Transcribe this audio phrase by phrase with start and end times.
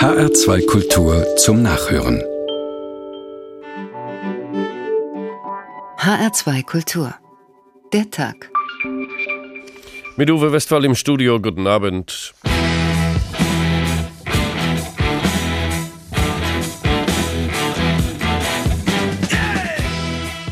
[0.00, 2.22] HR2 Kultur zum Nachhören.
[5.98, 7.14] HR2 Kultur.
[7.92, 8.50] Der Tag.
[10.16, 12.32] Mit Uwe Westphal im Studio, guten Abend.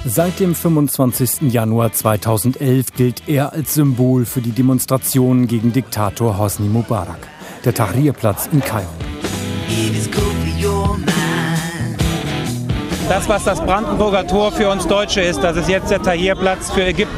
[0.05, 1.51] Seit dem 25.
[1.51, 7.27] Januar 2011 gilt er als Symbol für die Demonstrationen gegen Diktator Hosni Mubarak.
[7.65, 9.07] Der Tahrirplatz in Kairo.
[13.09, 16.84] Das, was das Brandenburger Tor für uns Deutsche ist, das ist jetzt der Tahrirplatz für
[16.84, 17.16] Ägypten.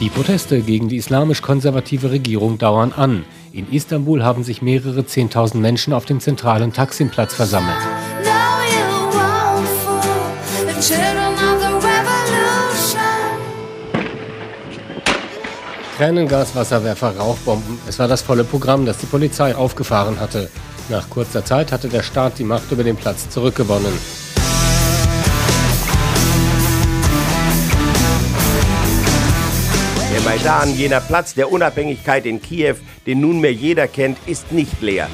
[0.00, 3.24] Die Proteste gegen die islamisch-konservative Regierung dauern an.
[3.52, 7.78] In Istanbul haben sich mehrere Zehntausend Menschen auf dem zentralen Taksimplatz versammelt.
[15.98, 17.76] Tränengas, Wasserwerfer, Rauchbomben.
[17.88, 20.48] Es war das volle Programm, das die Polizei aufgefahren hatte.
[20.88, 23.92] Nach kurzer Zeit hatte der Staat die Macht über den Platz zurückgewonnen.
[30.12, 35.08] Der Maidan, jener Platz der Unabhängigkeit in Kiew, den nunmehr jeder kennt, ist nicht leer.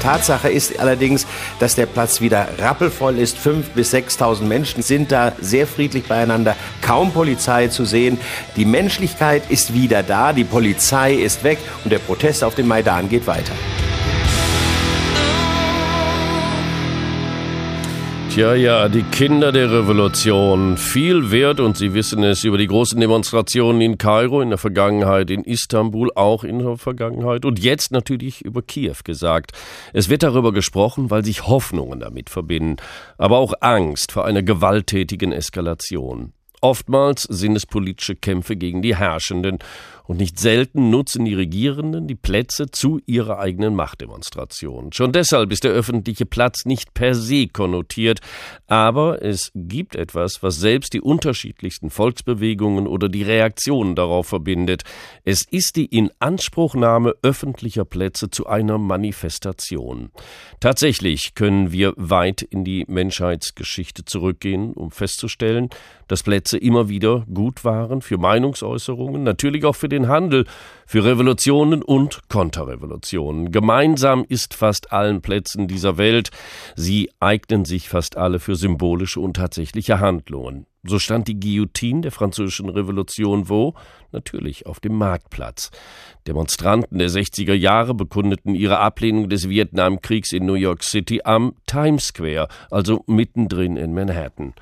[0.00, 1.26] Tatsache ist allerdings,
[1.58, 3.38] dass der Platz wieder rappelvoll ist.
[3.38, 6.56] Fünf bis 6.000 Menschen sind da sehr friedlich beieinander.
[6.82, 8.18] Kaum Polizei zu sehen.
[8.56, 10.32] Die Menschlichkeit ist wieder da.
[10.32, 13.52] Die Polizei ist weg und der Protest auf dem Maidan geht weiter.
[18.40, 20.78] Tja, ja, die Kinder der Revolution.
[20.78, 25.30] Viel wert und Sie wissen es über die großen Demonstrationen in Kairo in der Vergangenheit,
[25.30, 29.52] in Istanbul auch in der Vergangenheit und jetzt natürlich über Kiew gesagt.
[29.92, 32.76] Es wird darüber gesprochen, weil sich Hoffnungen damit verbinden,
[33.18, 36.32] aber auch Angst vor einer gewalttätigen Eskalation.
[36.62, 39.58] Oftmals sind es politische Kämpfe gegen die Herrschenden
[40.10, 44.92] und nicht selten nutzen die Regierenden die Plätze zu ihrer eigenen Machtdemonstration.
[44.92, 48.18] Schon deshalb ist der öffentliche Platz nicht per se konnotiert,
[48.66, 54.82] aber es gibt etwas, was selbst die unterschiedlichsten Volksbewegungen oder die Reaktionen darauf verbindet.
[55.22, 60.10] Es ist die Inanspruchnahme öffentlicher Plätze zu einer Manifestation.
[60.58, 65.68] Tatsächlich können wir weit in die Menschheitsgeschichte zurückgehen, um festzustellen,
[66.08, 70.46] dass Plätze immer wieder gut waren für Meinungsäußerungen, natürlich auch für den Handel,
[70.90, 73.52] für Revolutionen und Konterrevolutionen.
[73.52, 76.30] Gemeinsam ist fast allen Plätzen dieser Welt,
[76.74, 80.66] sie eignen sich fast alle für symbolische und tatsächliche Handlungen.
[80.82, 83.74] So stand die Guillotine der französischen Revolution wo?
[84.10, 85.70] Natürlich auf dem Marktplatz.
[86.26, 92.06] Demonstranten der 60er Jahre bekundeten ihre Ablehnung des Vietnamkriegs in New York City am Times
[92.06, 94.54] Square, also mittendrin in Manhattan.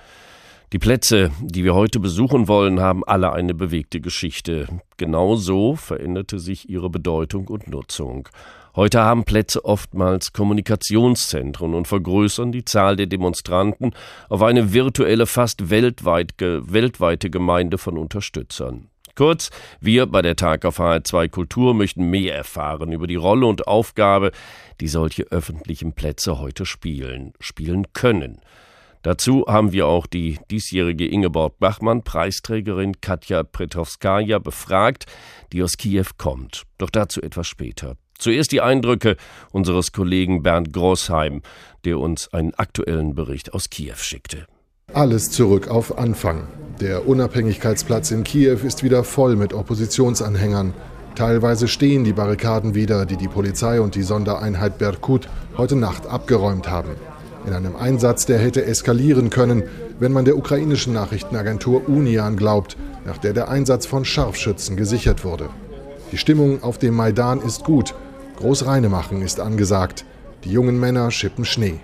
[0.75, 4.69] Die Plätze, die wir heute besuchen wollen, haben alle eine bewegte Geschichte.
[4.99, 8.29] Genauso veränderte sich ihre Bedeutung und Nutzung.
[8.77, 13.93] Heute haben Plätze oftmals Kommunikationszentren und vergrößern die Zahl der Demonstranten
[14.29, 18.89] auf eine virtuelle, fast weltweit, weltweite Gemeinde von Unterstützern.
[19.15, 19.49] Kurz,
[19.81, 24.33] wir bei der Tag auf HR2 Kultur möchten mehr erfahren über die Rolle und Aufgabe,
[24.83, 28.43] die solche öffentlichen Plätze heute spielen, spielen können.
[29.03, 35.07] Dazu haben wir auch die diesjährige Ingeborg Bachmann, Preisträgerin Katja Pretowskaja, befragt,
[35.53, 36.65] die aus Kiew kommt.
[36.79, 37.97] Doch dazu etwas später.
[38.19, 39.17] Zuerst die Eindrücke
[39.53, 41.43] unseres Kollegen Bernd Großheim,
[41.85, 44.47] der uns einen aktuellen Bericht aus Kiew schickte.
[44.93, 46.49] Alles zurück auf Anfang.
[46.81, 50.75] Der Unabhängigkeitsplatz in Kiew ist wieder voll mit Oppositionsanhängern.
[51.15, 56.71] Teilweise stehen die Barrikaden wieder, die die Polizei und die Sondereinheit Berkut heute Nacht abgeräumt
[56.71, 56.93] haben.
[57.49, 59.63] In einem Einsatz, der hätte eskalieren können,
[59.99, 62.77] wenn man der ukrainischen Nachrichtenagentur Unian glaubt,
[63.07, 65.49] nach der der Einsatz von Scharfschützen gesichert wurde.
[66.13, 67.95] Die Stimmung auf dem Maidan ist gut.
[68.37, 70.05] Großreinemachen ist angesagt.
[70.45, 71.81] Die jungen Männer schippen Schnee.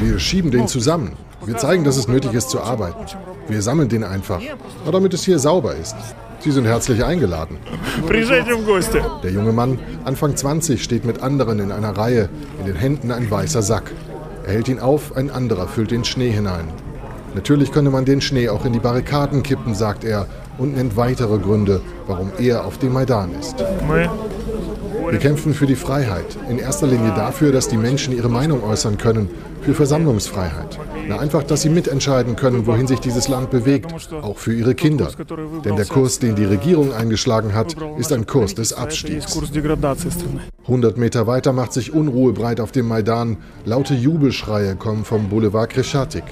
[0.00, 1.12] Wir schieben den zusammen.
[1.44, 3.06] Wir zeigen, dass es nötig ist zu arbeiten.
[3.46, 4.42] Wir sammeln den einfach,
[4.90, 5.94] damit es hier sauber ist.
[6.40, 7.58] Sie sind herzlich eingeladen.
[9.22, 12.28] Der junge Mann, Anfang 20, steht mit anderen in einer Reihe,
[12.60, 13.92] in den Händen ein weißer Sack.
[14.46, 16.68] Er hält ihn auf, ein anderer füllt den Schnee hinein.
[17.34, 20.26] Natürlich könne man den Schnee auch in die Barrikaden kippen, sagt er
[20.58, 23.56] und nennt weitere Gründe, warum er auf dem Maidan ist.
[25.10, 26.36] Wir kämpfen für die Freiheit.
[26.50, 29.30] In erster Linie dafür, dass die Menschen ihre Meinung äußern können.
[29.62, 30.78] Für Versammlungsfreiheit.
[31.08, 33.92] Na, einfach, dass sie mitentscheiden können, wohin sich dieses Land bewegt.
[34.22, 35.10] Auch für ihre Kinder.
[35.64, 39.38] Denn der Kurs, den die Regierung eingeschlagen hat, ist ein Kurs des Abstiegs.
[40.64, 43.38] 100 Meter weiter macht sich Unruhe breit auf dem Maidan.
[43.64, 46.24] Laute Jubelschreie kommen vom Boulevard Kreschatik.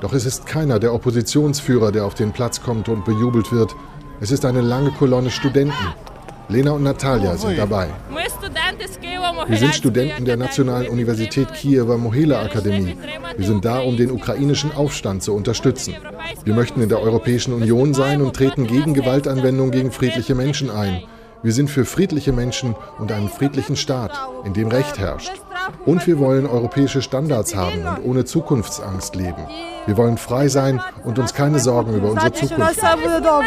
[0.00, 3.74] Doch es ist keiner der Oppositionsführer, der auf den Platz kommt und bejubelt wird.
[4.20, 5.74] Es ist eine lange Kolonne Studenten.
[6.50, 7.88] Lena und Natalia sind dabei.
[9.46, 12.96] Wir sind Studenten der Nationalen Universität Kiewer Mohela Akademie.
[13.36, 15.94] Wir sind da, um den ukrainischen Aufstand zu unterstützen.
[16.44, 21.02] Wir möchten in der Europäischen Union sein und treten gegen Gewaltanwendung gegen friedliche Menschen ein.
[21.42, 24.12] Wir sind für friedliche Menschen und einen friedlichen Staat,
[24.44, 25.32] in dem Recht herrscht.
[25.86, 29.46] Und wir wollen europäische Standards haben und ohne Zukunftsangst leben.
[29.86, 33.42] Wir wollen frei sein und uns keine Sorgen über unsere Zukunft machen.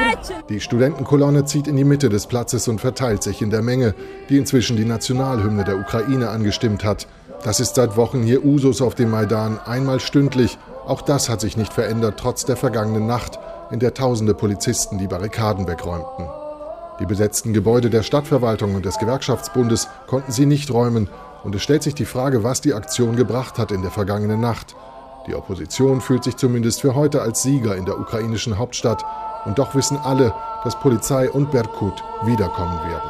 [0.49, 3.93] Die Studentenkolonne zieht in die Mitte des Platzes und verteilt sich in der Menge,
[4.29, 7.07] die inzwischen die Nationalhymne der Ukraine angestimmt hat.
[7.43, 10.57] Das ist seit Wochen hier Usus auf dem Maidan, einmal stündlich.
[10.85, 13.37] Auch das hat sich nicht verändert, trotz der vergangenen Nacht,
[13.71, 16.25] in der tausende Polizisten die Barrikaden wegräumten.
[16.99, 21.09] Die besetzten Gebäude der Stadtverwaltung und des Gewerkschaftsbundes konnten sie nicht räumen,
[21.43, 24.75] und es stellt sich die Frage, was die Aktion gebracht hat in der vergangenen Nacht.
[25.27, 29.03] Die Opposition fühlt sich zumindest für heute als Sieger in der ukrainischen Hauptstadt,
[29.45, 33.09] und doch wissen alle, dass Polizei und Berkut wiederkommen werden.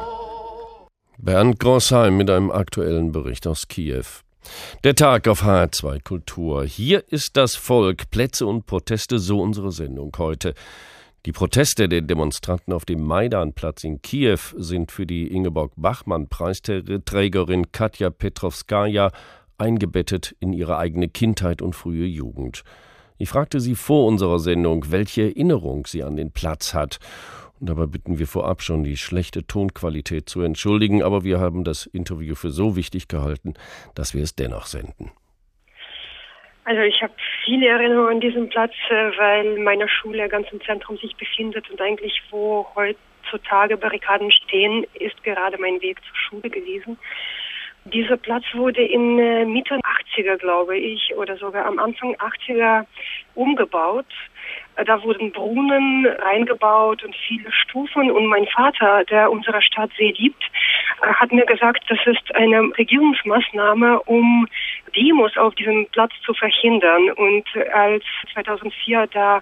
[1.20, 4.04] Bernd Grossheim mit einem aktuellen Bericht aus Kiew.
[4.84, 6.66] Der Tag auf HR2 Kultur.
[6.66, 10.54] Hier ist das Volk, Plätze und Proteste, so unsere Sendung heute.
[11.26, 19.10] Die Proteste der Demonstranten auf dem Maidanplatz in Kiew sind für die Ingeborg-Bachmann-Preisträgerin Katja Petrovskaya
[19.58, 22.66] eingebettet in ihre eigene Kindheit und frühe Jugend.
[23.18, 27.00] Ich fragte sie vor unserer Sendung, welche Erinnerung sie an den Platz hat.
[27.58, 31.86] Und dabei bitten wir vorab schon, die schlechte Tonqualität zu entschuldigen, aber wir haben das
[31.86, 33.54] Interview für so wichtig gehalten,
[33.96, 35.10] dass wir es dennoch senden.
[36.66, 37.14] Also ich habe
[37.44, 41.82] viele Erinnerungen an diesen Platz, äh, weil meine Schule ganz im Zentrum sich befindet und
[41.82, 46.98] eigentlich wo heutzutage Barrikaden stehen, ist gerade mein Weg zur Schule gewesen.
[47.86, 52.86] Dieser Platz wurde in äh, Mitte 80er, glaube ich, oder sogar am Anfang 80er
[53.36, 54.06] umgebaut.
[54.76, 58.12] Da wurden Brunnen reingebaut und viele Stufen.
[58.12, 60.44] Und mein Vater, der unsere Stadt sehr liebt,
[61.02, 64.48] äh, hat mir gesagt, das ist eine Regierungsmaßnahme, um
[64.96, 67.12] Demos auf diesem Platz zu verhindern.
[67.12, 68.04] Und als
[68.34, 69.42] 2004 da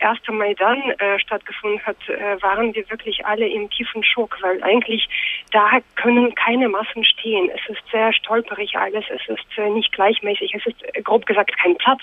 [0.00, 5.08] erste Maidan äh, stattgefunden hat, äh, waren wir wirklich alle im tiefen Schock, weil eigentlich
[5.52, 7.50] da können keine Massen stehen.
[7.54, 11.56] Es ist sehr stolperig alles, es ist äh, nicht gleichmäßig, es ist äh, grob gesagt
[11.58, 12.02] kein Platz.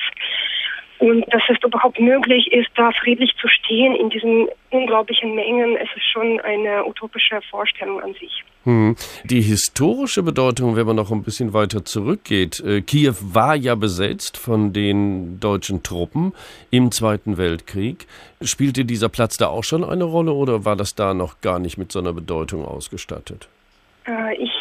[0.99, 5.89] Und dass es überhaupt möglich ist, da friedlich zu stehen in diesen unglaublichen Mengen, es
[5.95, 8.43] ist schon eine utopische Vorstellung an sich.
[8.63, 8.95] Hm.
[9.23, 14.37] Die historische Bedeutung, wenn man noch ein bisschen weiter zurückgeht, äh, Kiew war ja besetzt
[14.37, 16.33] von den deutschen Truppen
[16.71, 18.07] im Zweiten Weltkrieg.
[18.41, 21.77] Spielte dieser Platz da auch schon eine Rolle oder war das da noch gar nicht
[21.77, 23.47] mit so einer Bedeutung ausgestattet?
[24.07, 24.51] Äh, ich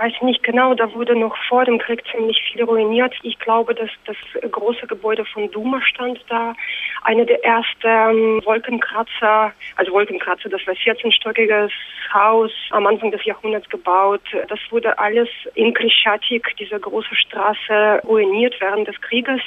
[0.00, 3.14] weiß nicht genau, da wurde noch vor dem Krieg ziemlich viel ruiniert.
[3.22, 4.16] Ich glaube, dass das
[4.50, 6.54] große Gebäude von Duma stand da.
[7.02, 11.70] Eine der ersten Wolkenkratzer, also Wolkenkratzer, das war 14-stöckiges
[12.14, 14.22] Haus am Anfang des Jahrhunderts gebaut.
[14.48, 19.40] Das wurde alles in Krischatik, diese große Straße, ruiniert während des Krieges.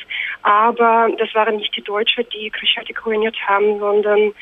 [0.44, 4.34] Aber das waren nicht die Deutschen, die Krischatik ruiniert haben, sondern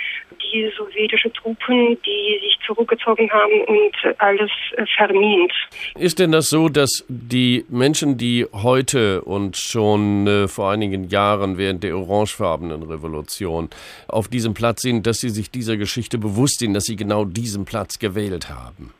[0.41, 4.51] die sowjetische Truppen, die sich zurückgezogen haben und alles
[4.97, 5.53] vermint.
[6.01, 11.59] Ist denn das so, dass die Menschen, die heute und schon äh, vor einigen Jahren
[11.59, 13.69] während der orangefarbenen Revolution
[14.08, 17.65] auf diesem Platz sind, dass sie sich dieser Geschichte bewusst sind, dass sie genau diesen
[17.65, 18.96] Platz gewählt haben?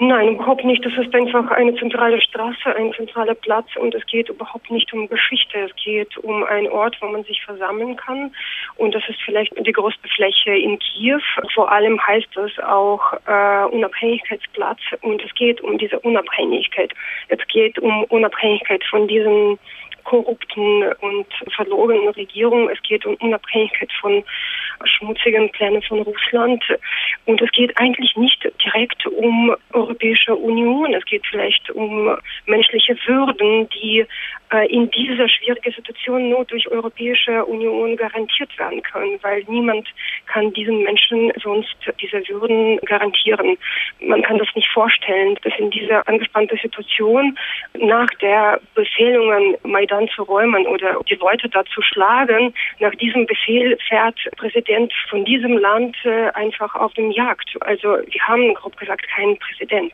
[0.00, 0.84] Nein, überhaupt nicht.
[0.84, 5.08] Das ist einfach eine zentrale Straße, ein zentraler Platz und es geht überhaupt nicht um
[5.08, 5.58] Geschichte.
[5.58, 8.32] Es geht um einen Ort, wo man sich versammeln kann
[8.76, 11.18] und das ist vielleicht die größte Fläche in Kiew.
[11.52, 16.92] Vor allem heißt es auch äh, Unabhängigkeitsplatz und es geht um diese Unabhängigkeit.
[17.26, 19.58] Es geht um Unabhängigkeit von diesen
[20.04, 22.68] korrupten und verlorenen Regierung.
[22.68, 24.24] Es geht um Unabhängigkeit von
[24.84, 26.62] schmutzigen Plänen von Russland.
[27.26, 30.94] Und es geht eigentlich nicht direkt um Europäische Union.
[30.94, 34.06] Es geht vielleicht um menschliche Würden, die
[34.50, 39.86] äh, in dieser schwierigen Situation nur durch Europäische Union garantiert werden können, weil niemand
[40.26, 43.58] kann diesen Menschen sonst diese Würden garantieren.
[44.00, 47.36] Man kann das nicht vorstellen, dass in dieser angespannten Situation
[47.74, 53.76] nach der Befehlungen Maidan zu räumen oder die Leute da zu schlagen, nach diesem Befehl
[53.88, 57.56] fährt Präsident von diesem Land äh, einfach auf den Jagd.
[57.60, 59.92] Also wir haben grob gesagt keinen Präsident.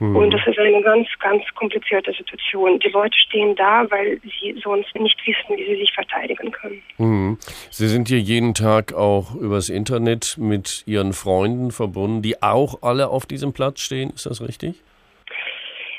[0.00, 0.16] Mhm.
[0.16, 2.78] Und das ist eine ganz, ganz komplizierte Situation.
[2.78, 6.82] Die Leute stehen da, weil sie sonst nicht wissen, wie sie sich verteidigen können.
[6.98, 7.38] Mhm.
[7.70, 13.08] Sie sind hier jeden Tag auch übers Internet mit Ihren Freunden verbunden, die auch alle
[13.08, 14.10] auf diesem Platz stehen.
[14.10, 14.82] Ist das richtig?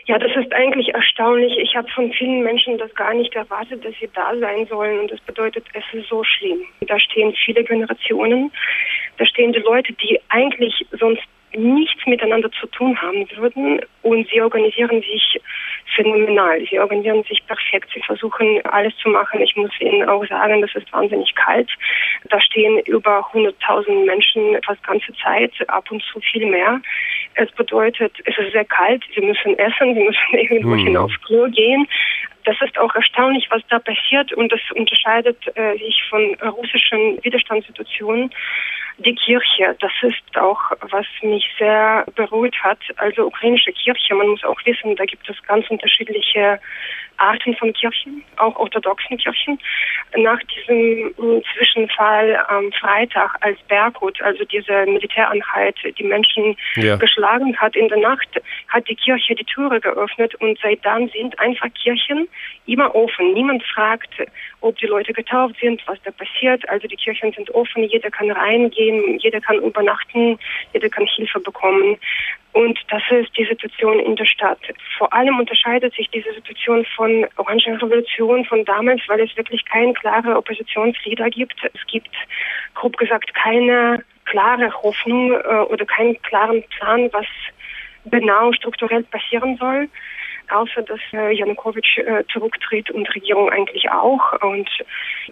[0.09, 1.55] Ja, das ist eigentlich erstaunlich.
[1.59, 5.01] Ich habe von vielen Menschen das gar nicht erwartet, dass sie da sein sollen.
[5.01, 6.63] Und das bedeutet, es ist so schlimm.
[6.79, 8.51] Da stehen viele Generationen.
[9.19, 11.21] Da stehen die Leute, die eigentlich sonst
[11.53, 15.39] nichts miteinander zu tun haben würden und sie organisieren sich
[15.95, 16.61] phänomenal.
[16.69, 17.89] Sie organisieren sich perfekt.
[17.93, 19.41] Sie versuchen alles zu machen.
[19.41, 21.69] Ich muss Ihnen auch sagen, das ist wahnsinnig kalt.
[22.29, 26.79] Da stehen über 100.000 Menschen fast ganze Zeit, ab und zu viel mehr.
[27.35, 29.03] Es bedeutet, es ist sehr kalt.
[29.15, 30.97] Sie müssen essen, sie müssen irgendwo mhm.
[30.97, 31.87] aufs Klo gehen.
[32.45, 38.31] Das ist auch erstaunlich, was da passiert und das unterscheidet äh, sich von russischen Widerstandssituationen
[38.99, 42.79] die Kirche, das ist auch, was mich sehr beruhigt hat.
[42.97, 46.59] Also ukrainische Kirche, man muss auch wissen, da gibt es ganz unterschiedliche
[47.19, 49.59] Arten von Kirchen, auch orthodoxen Kirchen.
[50.17, 51.13] Nach diesem
[51.53, 56.95] Zwischenfall am Freitag, als Berghut, also diese Militäreinheit, die Menschen ja.
[56.95, 58.29] geschlagen hat in der Nacht,
[58.69, 62.27] hat die Kirche die Türe geöffnet und seit dann sind einfach Kirchen
[62.65, 63.33] immer offen.
[63.33, 64.13] Niemand fragt,
[64.61, 66.67] ob die Leute getauft sind, was da passiert.
[66.69, 70.38] Also die Kirchen sind offen, jeder kann reingehen, jeder kann übernachten,
[70.73, 71.97] jeder kann Hilfe bekommen.
[72.51, 74.59] Und das ist die Situation in der Stadt.
[74.97, 79.93] Vor allem unterscheidet sich diese Situation von Orangen Revolution von damals, weil es wirklich keine
[79.93, 81.55] klare Oppositionsleader gibt.
[81.63, 82.15] Es gibt,
[82.75, 87.25] grob gesagt, keine klare Hoffnung äh, oder keinen klaren Plan, was
[88.05, 89.87] genau strukturell passieren soll
[90.51, 94.33] außer dass äh, Janukowitsch äh, zurücktritt und Regierung eigentlich auch.
[94.41, 94.69] Und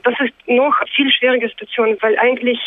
[0.03, 2.59] das ist noch viel schwierige Situation, weil eigentlich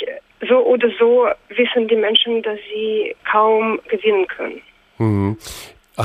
[0.49, 4.63] so oder so wissen die Menschen, dass sie kaum gewinnen können.
[4.99, 5.39] Mhm.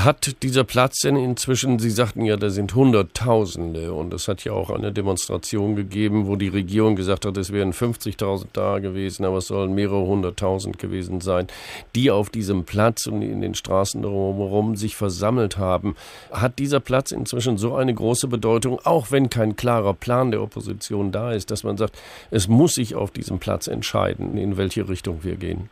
[0.04, 4.52] Hat dieser Platz denn inzwischen, Sie sagten ja, da sind Hunderttausende und es hat ja
[4.52, 9.38] auch eine Demonstration gegeben, wo die Regierung gesagt hat, es wären 50.000 da gewesen, aber
[9.38, 11.48] es sollen mehrere hunderttausend gewesen sein,
[11.96, 15.96] die auf diesem Platz und in den Straßen drumherum sich versammelt haben.
[16.30, 21.14] Hat dieser Platz inzwischen so eine große Bedeutung, auch wenn kein klarer Plan der Opposition
[21.14, 21.98] da ist, dass man sagt,
[22.32, 25.70] es muss sich auf diesem Platz entscheiden, in welche Richtung wir gehen?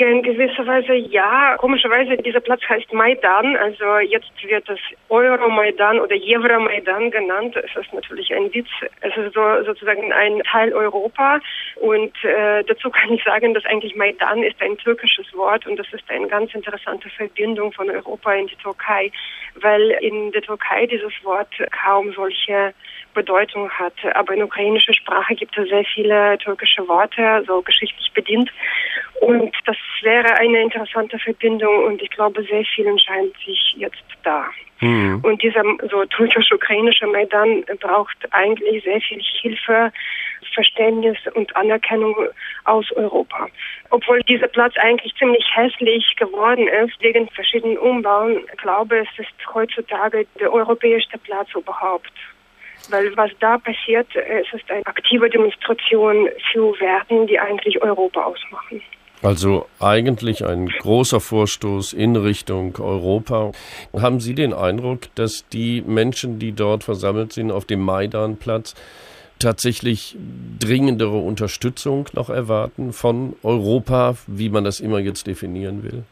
[0.00, 1.58] Ja, in gewisser Weise ja.
[1.58, 3.54] Komischerweise, dieser Platz heißt Maidan.
[3.56, 4.78] Also jetzt wird es
[5.10, 7.54] Euro-Maidan oder Euro-Maidan genannt.
[7.54, 8.70] Es ist natürlich ein Witz.
[9.02, 11.38] Es ist so, sozusagen ein Teil Europa.
[11.76, 15.92] Und äh, dazu kann ich sagen, dass eigentlich Maidan ist ein türkisches Wort und das
[15.92, 19.12] ist eine ganz interessante Verbindung von Europa in die Türkei,
[19.56, 21.52] weil in der Türkei dieses Wort
[21.84, 22.72] kaum solche
[23.14, 23.94] Bedeutung hat.
[24.14, 28.50] Aber in ukrainischer Sprache gibt es sehr viele türkische Worte, so geschichtlich bedient.
[29.20, 34.46] Und das wäre eine interessante Verbindung und ich glaube, sehr viel entscheidet sich jetzt da.
[34.80, 35.20] Mhm.
[35.22, 39.92] Und dieser so türkisch-ukrainische Maidan braucht eigentlich sehr viel Hilfe,
[40.54, 42.16] Verständnis und Anerkennung
[42.64, 43.48] aus Europa.
[43.90, 49.54] Obwohl dieser Platz eigentlich ziemlich hässlich geworden ist wegen verschiedenen Umbauen, glaube ich, es ist
[49.54, 52.10] heutzutage der europäischste Platz überhaupt.
[52.88, 58.82] Weil was da passiert, es ist eine aktive Demonstration für Werten, die eigentlich Europa ausmachen.
[59.22, 63.52] Also eigentlich ein großer Vorstoß in Richtung Europa.
[63.92, 68.74] Haben Sie den Eindruck, dass die Menschen, die dort versammelt sind auf dem Maidanplatz,
[69.38, 70.16] tatsächlich
[70.58, 76.04] dringendere Unterstützung noch erwarten von Europa, wie man das immer jetzt definieren will?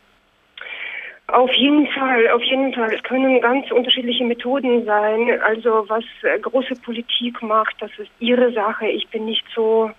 [1.31, 2.93] Auf jeden Fall, auf jeden Fall.
[2.95, 5.39] Es können ganz unterschiedliche Methoden sein.
[5.43, 8.87] Also was äh, große Politik macht, das ist ihre Sache.
[8.87, 9.91] Ich bin nicht so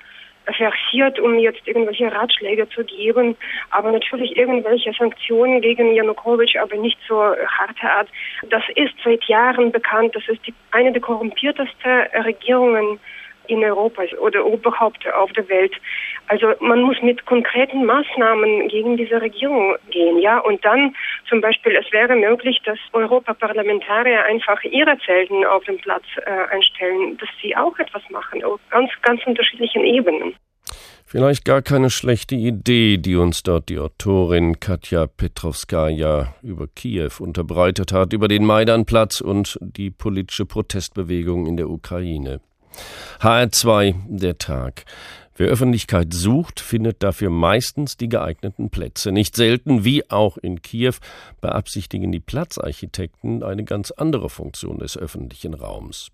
[0.45, 3.35] versiert, um jetzt irgendwelche Ratschläge zu geben,
[3.69, 8.07] aber natürlich irgendwelche Sanktionen gegen Janukowitsch, aber nicht so harte Art.
[8.49, 10.15] Das ist seit Jahren bekannt.
[10.15, 12.99] Das ist die, eine der korrumpiertesten Regierungen
[13.49, 15.73] in Europa oder überhaupt auf der Welt.
[16.27, 20.39] Also man muss mit konkreten Maßnahmen gegen diese Regierung gehen, ja.
[20.39, 20.95] Und dann
[21.27, 27.17] zum Beispiel, es wäre möglich, dass Europaparlamentarier einfach ihre Zelten auf dem Platz äh, einstellen,
[27.17, 30.35] dass sie auch etwas machen, auf ganz, ganz unterschiedlichen Ebenen.
[31.11, 37.91] Vielleicht gar keine schlechte Idee, die uns dort die Autorin Katja Petrovskaya über Kiew unterbreitet
[37.91, 42.41] hat, über den Maidanplatz und die politische Protestbewegung in der Ukraine.
[43.19, 44.85] HR2 der Tag.
[45.39, 49.13] Wer Öffentlichkeit sucht, findet dafür meistens die geeigneten Plätze.
[49.13, 50.95] Nicht selten, wie auch in Kiew,
[51.39, 56.11] beabsichtigen die Platzarchitekten eine ganz andere Funktion des öffentlichen Raums.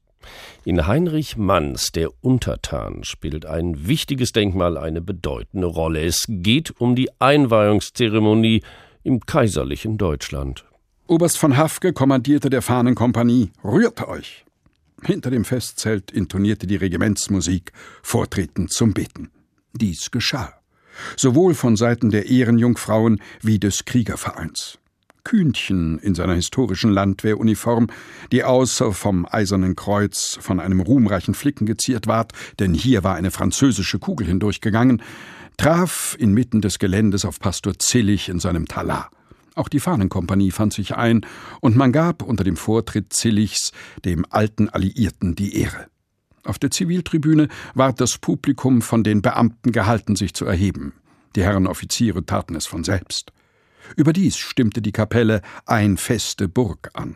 [0.64, 6.04] In Heinrich Manns Der Untertan spielt ein wichtiges Denkmal eine bedeutende Rolle.
[6.04, 8.62] Es geht um die Einweihungszeremonie
[9.04, 10.66] im kaiserlichen Deutschland.
[11.08, 14.45] Oberst von Hafke kommandierte der Fahnenkompanie Rührt euch!
[15.04, 17.72] Hinter dem Festzelt intonierte die Regimentsmusik,
[18.02, 19.32] vortretend zum Beten.
[19.74, 20.54] Dies geschah.
[21.18, 24.80] Sowohl von Seiten der Ehrenjungfrauen wie des Kriegervereins.
[25.25, 27.88] Kühnchen in seiner historischen Landwehruniform,
[28.32, 33.32] die außer vom Eisernen Kreuz von einem ruhmreichen Flicken geziert ward, denn hier war eine
[33.32, 35.02] französische Kugel hindurchgegangen,
[35.58, 39.10] traf inmitten des Geländes auf Pastor Zillig in seinem Talar.
[39.56, 41.26] Auch die Fahnenkompanie fand sich ein,
[41.62, 43.72] und man gab unter dem Vortritt Zillichs
[44.04, 45.88] dem alten Alliierten die Ehre.
[46.44, 50.94] Auf der Ziviltribüne ward das Publikum von den Beamten gehalten, sich zu erheben.
[51.36, 53.32] Die Herren Offiziere taten es von selbst.
[53.96, 57.16] Überdies stimmte die Kapelle ein feste Burg an.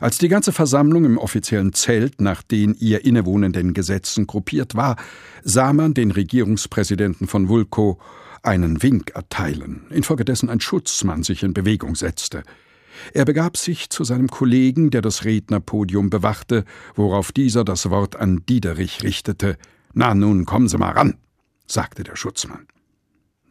[0.00, 4.96] Als die ganze Versammlung im offiziellen Zelt nach den ihr innewohnenden Gesetzen gruppiert war,
[5.42, 7.98] sah man den Regierungspräsidenten von Vulko
[8.42, 12.42] einen Wink erteilen, infolgedessen ein Schutzmann sich in Bewegung setzte.
[13.14, 18.44] Er begab sich zu seinem Kollegen, der das Rednerpodium bewachte, worauf dieser das Wort an
[18.46, 19.56] Diederich richtete.
[19.94, 21.16] Na nun, kommen Sie mal ran,
[21.66, 22.66] sagte der Schutzmann.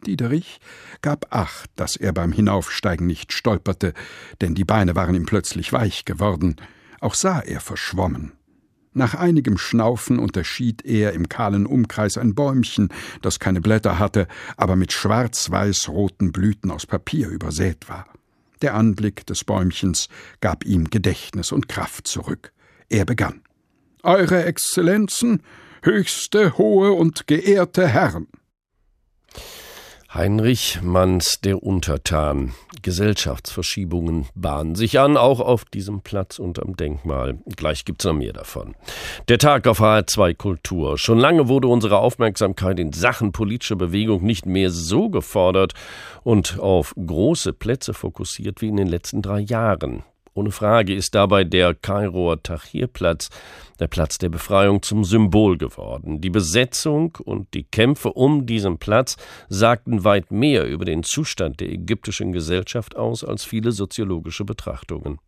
[0.06, 0.58] Diederich
[1.00, 3.94] gab acht, dass er beim Hinaufsteigen nicht stolperte,
[4.40, 6.56] denn die Beine waren ihm plötzlich weich geworden.
[7.00, 8.32] Auch sah er verschwommen.
[8.94, 12.90] Nach einigem Schnaufen unterschied er im kahlen Umkreis ein Bäumchen,
[13.22, 18.06] das keine Blätter hatte, aber mit schwarz-weiß-roten Blüten aus Papier übersät war.
[18.60, 20.08] Der Anblick des Bäumchens
[20.40, 22.52] gab ihm Gedächtnis und Kraft zurück.
[22.90, 23.40] Er begann.
[24.02, 25.42] Eure Exzellenzen,
[25.82, 28.26] höchste, hohe und geehrte Herren.
[30.14, 32.52] Heinrich Manns der Untertan.
[32.82, 37.38] Gesellschaftsverschiebungen bahnen sich an, auch auf diesem Platz und am Denkmal.
[37.56, 38.74] Gleich gibt's noch mehr davon.
[39.28, 40.98] Der Tag auf HR2 Kultur.
[40.98, 45.72] Schon lange wurde unsere Aufmerksamkeit in Sachen politischer Bewegung nicht mehr so gefordert
[46.24, 50.04] und auf große Plätze fokussiert wie in den letzten drei Jahren.
[50.34, 53.28] Ohne Frage ist dabei der Kairoer Tahrirplatz,
[53.80, 56.22] der Platz der Befreiung, zum Symbol geworden.
[56.22, 59.16] Die Besetzung und die Kämpfe um diesen Platz
[59.48, 65.18] sagten weit mehr über den Zustand der ägyptischen Gesellschaft aus als viele soziologische Betrachtungen.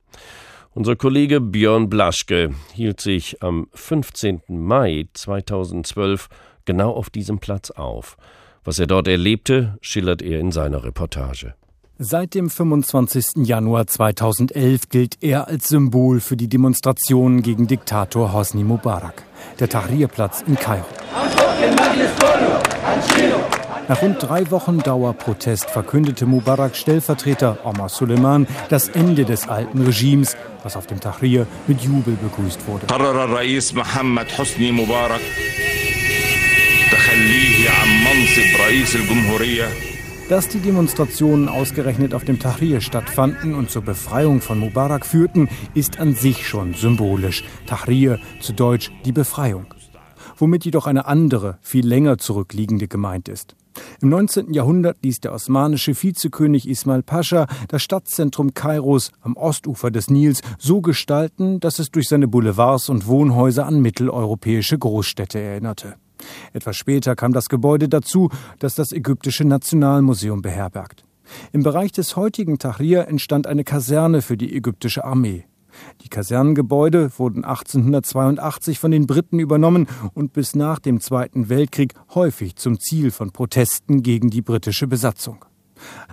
[0.73, 4.41] Unser Kollege Björn Blaschke hielt sich am 15.
[4.49, 6.29] Mai 2012
[6.65, 8.17] genau auf diesem Platz auf.
[8.65, 11.55] Was er dort erlebte, schildert er in seiner Reportage.
[11.99, 13.47] Seit dem 25.
[13.47, 19.23] Januar 2011 gilt er als Symbol für die Demonstrationen gegen Diktator Hosni Mubarak.
[19.61, 20.85] Der Tahrirplatz in Kairo.
[23.87, 30.37] Nach rund drei Wochen Dauerprotest verkündete Mubaraks Stellvertreter Omar Suleiman das Ende des alten Regimes,
[30.65, 32.89] was auf dem Tahrir mit Jubel begrüßt wurde.
[40.31, 46.01] Dass die Demonstrationen ausgerechnet auf dem Tahrir stattfanden und zur Befreiung von Mubarak führten, ist
[46.01, 47.45] an sich schon symbolisch.
[47.67, 49.67] Tahrir, zu Deutsch die Befreiung.
[50.39, 53.55] Womit jedoch eine andere, viel länger zurückliegende gemeint ist.
[54.01, 54.55] Im 19.
[54.55, 60.81] Jahrhundert ließ der osmanische Vizekönig Ismail Pascha das Stadtzentrum Kairos am Ostufer des Nils so
[60.81, 65.97] gestalten, dass es durch seine Boulevards und Wohnhäuser an mitteleuropäische Großstädte erinnerte.
[66.53, 71.05] Etwas später kam das Gebäude dazu, das das Ägyptische Nationalmuseum beherbergt.
[71.53, 75.47] Im Bereich des heutigen Tahrir entstand eine Kaserne für die ägyptische Armee.
[76.03, 82.57] Die Kasernengebäude wurden 1882 von den Briten übernommen und bis nach dem Zweiten Weltkrieg häufig
[82.57, 85.45] zum Ziel von Protesten gegen die britische Besatzung.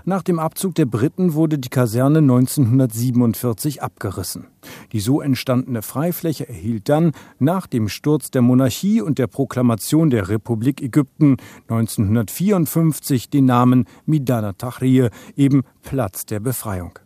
[0.06, 4.48] Nach dem Abzug der Briten wurde die Kaserne 1947 abgerissen.
[4.92, 10.30] Die so entstandene Freifläche erhielt dann nach dem Sturz der Monarchie und der Proklamation der
[10.30, 11.38] Republik Ägypten
[11.70, 17.00] 1954 den Namen Midana Tahrir, eben Platz der Befreiung.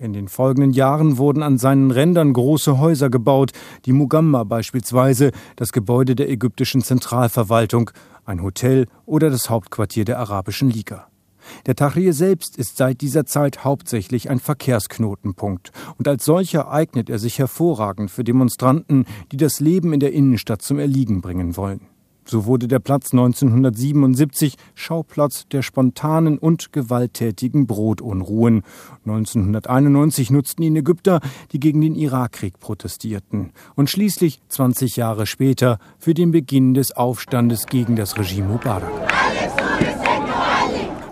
[0.00, 3.50] In den folgenden Jahren wurden an seinen Rändern große Häuser gebaut,
[3.84, 7.90] die Mugamma beispielsweise, das Gebäude der ägyptischen Zentralverwaltung,
[8.24, 11.08] ein Hotel oder das Hauptquartier der Arabischen Liga.
[11.66, 17.18] Der Tahrir selbst ist seit dieser Zeit hauptsächlich ein Verkehrsknotenpunkt und als solcher eignet er
[17.18, 21.80] sich hervorragend für Demonstranten, die das Leben in der Innenstadt zum Erliegen bringen wollen.
[22.30, 28.64] So wurde der Platz 1977 Schauplatz der spontanen und gewalttätigen Brotunruhen.
[29.06, 31.20] 1991 nutzten ihn Ägypter,
[31.52, 33.52] die gegen den Irakkrieg protestierten.
[33.76, 38.92] Und schließlich, 20 Jahre später, für den Beginn des Aufstandes gegen das Regime Mubarak.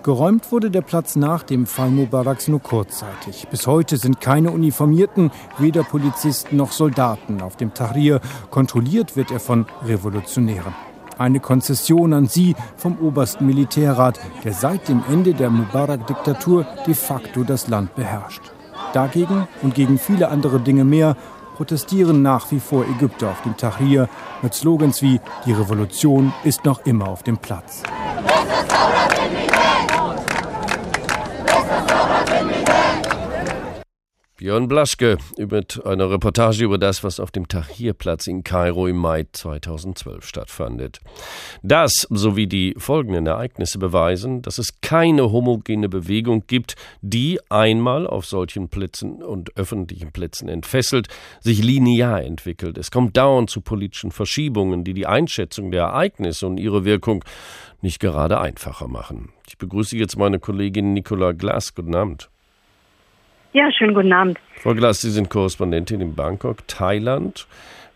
[0.06, 3.48] Geräumt wurde der Platz nach dem Fall Mubaraks nur kurzzeitig.
[3.50, 8.20] Bis heute sind keine Uniformierten, weder Polizisten noch Soldaten auf dem Tahrir.
[8.50, 10.72] Kontrolliert wird er von Revolutionären.
[11.18, 17.42] Eine Konzession an sie vom obersten Militärrat, der seit dem Ende der Mubarak-Diktatur de facto
[17.42, 18.52] das Land beherrscht.
[18.92, 21.16] Dagegen und gegen viele andere Dinge mehr
[21.56, 24.08] protestieren nach wie vor Ägypter auf dem Tahrir
[24.40, 27.82] mit Slogans wie Die Revolution ist noch immer auf dem Platz.
[34.38, 39.24] Björn Blaschke mit einer Reportage über das, was auf dem Tahrirplatz in Kairo im Mai
[39.32, 41.00] 2012 stattfand.
[41.62, 48.26] Das sowie die folgenden Ereignisse beweisen, dass es keine homogene Bewegung gibt, die einmal auf
[48.26, 51.08] solchen Plätzen und öffentlichen Plätzen entfesselt,
[51.40, 52.76] sich linear entwickelt.
[52.76, 57.24] Es kommt dauernd zu politischen Verschiebungen, die die Einschätzung der Ereignisse und ihre Wirkung
[57.80, 59.32] nicht gerade einfacher machen.
[59.48, 61.74] Ich begrüße jetzt meine Kollegin Nicola Glass.
[61.74, 62.28] Guten Abend.
[63.56, 64.38] Ja, schönen guten Abend.
[64.56, 67.46] Frau Glass, Sie sind Korrespondentin in Bangkok, Thailand.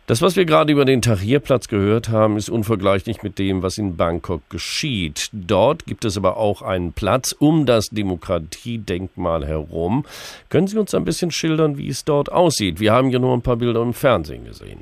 [0.06, 3.98] Das, was wir gerade über den Tahrirplatz gehört haben, ist unvergleichlich mit dem, was in
[3.98, 5.28] Bangkok geschieht.
[5.34, 10.06] Dort gibt es aber auch einen Platz um das Demokratiedenkmal herum.
[10.48, 12.80] Können Sie uns ein bisschen schildern, wie es dort aussieht?
[12.80, 14.78] Wir haben ja nur ein paar Bilder im Fernsehen gesehen.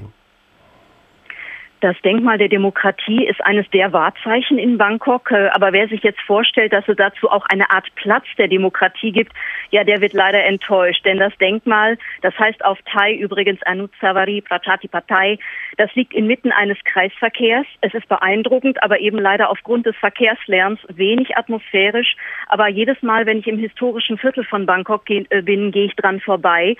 [1.80, 5.30] Das Denkmal der Demokratie ist eines der Wahrzeichen in Bangkok.
[5.30, 9.12] Äh, aber wer sich jetzt vorstellt, dass es dazu auch eine Art Platz der Demokratie
[9.12, 9.32] gibt,
[9.70, 11.04] ja, der wird leider enttäuscht.
[11.04, 15.38] Denn das Denkmal, das heißt auf Thai übrigens Anutsavari Prachati Patai,
[15.76, 17.66] das liegt inmitten eines Kreisverkehrs.
[17.80, 22.16] Es ist beeindruckend, aber eben leider aufgrund des Verkehrslärms wenig atmosphärisch.
[22.48, 26.18] Aber jedes Mal, wenn ich im historischen Viertel von Bangkok äh, bin, gehe ich dran
[26.18, 26.76] vorbei.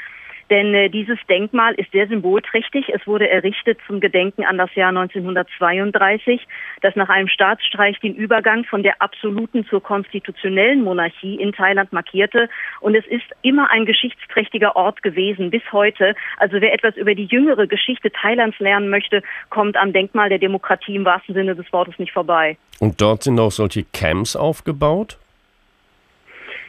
[0.50, 2.88] Denn äh, dieses Denkmal ist sehr symbolträchtig.
[2.88, 6.46] Es wurde errichtet zum Gedenken an das Jahr 1932,
[6.80, 12.48] das nach einem Staatsstreich den Übergang von der absoluten zur konstitutionellen Monarchie in Thailand markierte.
[12.80, 16.14] Und es ist immer ein geschichtsträchtiger Ort gewesen bis heute.
[16.38, 20.96] Also wer etwas über die jüngere Geschichte Thailands lernen möchte, kommt am Denkmal der Demokratie
[20.96, 22.56] im wahrsten Sinne des Wortes nicht vorbei.
[22.80, 25.18] Und dort sind auch solche Camps aufgebaut?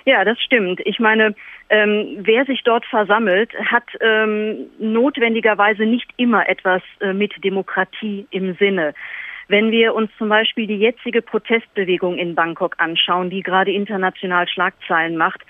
[0.06, 0.82] Ja, das stimmt.
[0.86, 1.36] Ich meine,
[1.70, 8.56] ähm, wer sich dort versammelt, hat ähm, notwendigerweise nicht immer etwas äh, mit Demokratie im
[8.56, 8.94] Sinne.
[9.48, 15.18] Wenn wir uns zum Beispiel die jetzige Protestbewegung in Bangkok anschauen, die gerade international Schlagzeilen
[15.18, 15.42] macht,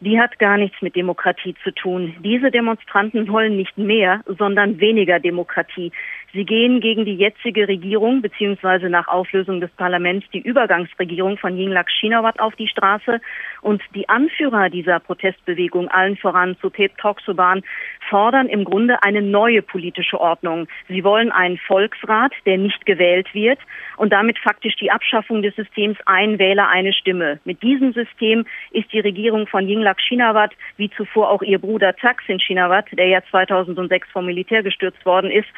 [0.00, 2.16] die hat gar nichts mit Demokratie zu tun.
[2.20, 5.92] Diese Demonstranten wollen nicht mehr, sondern weniger Demokratie.
[6.34, 11.90] Sie gehen gegen die jetzige Regierung beziehungsweise nach Auflösung des Parlaments die Übergangsregierung von Yingluck
[11.90, 13.20] Shinawat auf die Straße
[13.60, 17.62] und die Anführer dieser Protestbewegung, allen voran Supet Toksoban,
[18.08, 20.68] fordern im Grunde eine neue politische Ordnung.
[20.88, 23.58] Sie wollen einen Volksrat, der nicht gewählt wird
[23.98, 27.40] und damit faktisch die Abschaffung des Systems ein Wähler, eine Stimme.
[27.44, 32.40] Mit diesem System ist die Regierung von Yingluck Shinawat, wie zuvor auch ihr Bruder Thaksin
[32.40, 35.48] Shinawat, der ja 2006 vom Militär gestürzt worden ist,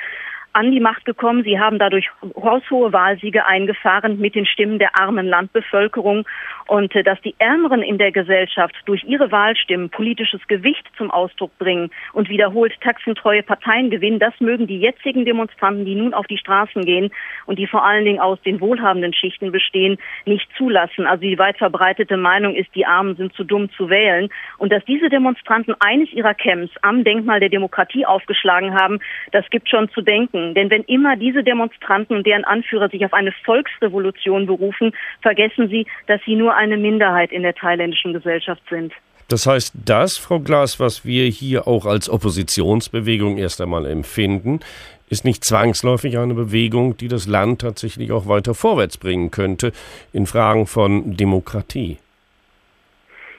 [0.55, 1.43] an die Macht gekommen.
[1.45, 6.27] Sie haben dadurch haushohe Wahlsiege eingefahren mit den Stimmen der armen Landbevölkerung
[6.67, 11.57] und äh, dass die Ärmeren in der Gesellschaft durch ihre Wahlstimmen politisches Gewicht zum Ausdruck
[11.59, 16.39] bringen und wiederholt taxentreue Parteien gewinnen, das mögen die jetzigen Demonstranten, die nun auf die
[16.39, 17.11] Straßen gehen
[17.47, 21.07] und die vor allen Dingen aus den wohlhabenden Schichten bestehen, nicht zulassen.
[21.07, 24.85] Also die weit verbreitete Meinung ist, die Armen sind zu dumm zu wählen und dass
[24.85, 29.01] diese Demonstranten eines ihrer Camps am Denkmal der Demokratie aufgeschlagen haben,
[29.33, 30.44] das gibt schon zu denken.
[30.53, 35.87] Denn wenn immer diese Demonstranten und deren Anführer sich auf eine Volksrevolution berufen, vergessen sie,
[36.07, 38.93] dass sie nur eine Minderheit in der thailändischen Gesellschaft sind.
[39.29, 44.61] Das heißt, das, Frau Glas, was wir hier auch als Oppositionsbewegung erst einmal empfinden,
[45.09, 49.73] ist nicht zwangsläufig eine Bewegung, die das Land tatsächlich auch weiter vorwärts bringen könnte
[50.13, 51.99] in Fragen von Demokratie.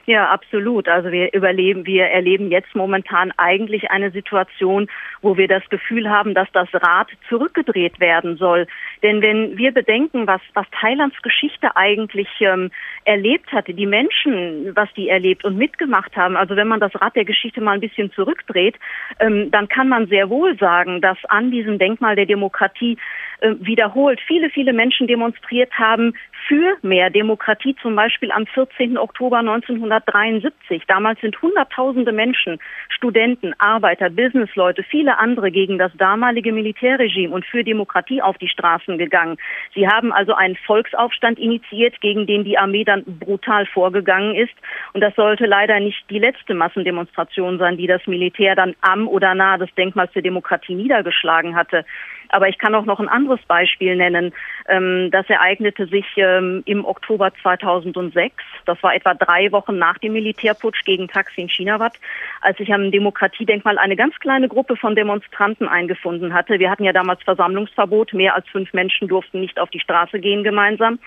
[0.08, 0.88] Ja, absolut.
[0.88, 4.88] Also wir überleben, wir erleben jetzt momentan eigentlich eine Situation,
[5.22, 8.68] wo wir das Gefühl haben, dass das Rad zurückgedreht werden soll.
[9.02, 12.70] Denn wenn wir bedenken, was, was Thailands Geschichte eigentlich ähm,
[13.04, 17.16] erlebt hatte, die Menschen, was die erlebt und mitgemacht haben, also wenn man das Rad
[17.16, 18.76] der Geschichte mal ein bisschen zurückdreht,
[19.20, 22.98] ähm, dann kann man sehr wohl sagen, dass an diesem Denkmal der Demokratie
[23.40, 26.14] äh, wiederholt viele, viele Menschen demonstriert haben
[26.48, 28.98] für mehr Demokratie, zum Beispiel am 14.
[28.98, 30.84] Oktober 1973.
[30.88, 37.64] Damals sind Hunderttausende Menschen, Studenten, Arbeiter, Businessleute, viele andere gegen das damalige Militärregime und für
[37.64, 39.38] Demokratie auf die Straßen gegangen.
[39.74, 44.54] Sie haben also einen Volksaufstand initiiert, gegen den die Armee dann brutal vorgegangen ist.
[44.94, 49.34] Und das sollte leider nicht die letzte Massendemonstration sein, die das Militär dann am oder
[49.34, 51.86] nahe des Denkmals der Demokratie niedergeschlagen hatte.
[52.30, 54.34] Aber ich kann auch noch ein anderes Beispiel nennen.
[54.68, 58.36] Ähm, das ereignete sich äh, ähm, im Oktober 2006.
[58.66, 61.94] Das war etwa drei Wochen nach dem Militärputsch gegen Taksin Shinawat,
[62.42, 66.60] als sich am Demokratiedenkmal eine ganz kleine Gruppe von Demonstranten eingefunden hatte.
[66.60, 68.14] Wir hatten ja damals Versammlungsverbot.
[68.14, 71.00] Mehr als fünf Menschen durften nicht auf die Straße gehen gemeinsam.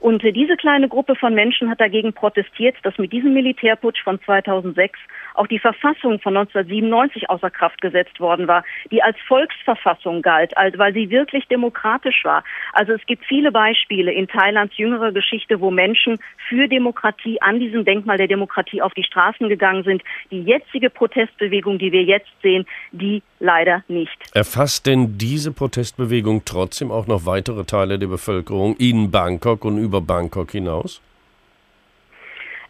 [0.00, 4.20] Und äh, diese kleine Gruppe von Menschen hat dagegen protestiert, dass mit diesem Militärputsch von
[4.22, 4.98] 2006
[5.34, 10.94] auch die Verfassung von 1997 außer Kraft gesetzt worden war, die als Volksverfassung galt, weil
[10.94, 12.44] sie wirklich demokratisch war.
[12.72, 14.28] Also es gibt viele Beispiele in
[14.64, 19.48] Thailands jüngerer Geschichte, wo Menschen für Demokratie an diesem Denkmal der Demokratie auf die Straßen
[19.48, 20.02] gegangen sind.
[20.30, 24.16] Die jetzige Protestbewegung, die wir jetzt sehen, die leider nicht.
[24.34, 30.00] Erfasst denn diese Protestbewegung trotzdem auch noch weitere Teile der Bevölkerung in Bangkok und über
[30.00, 31.00] Bangkok hinaus?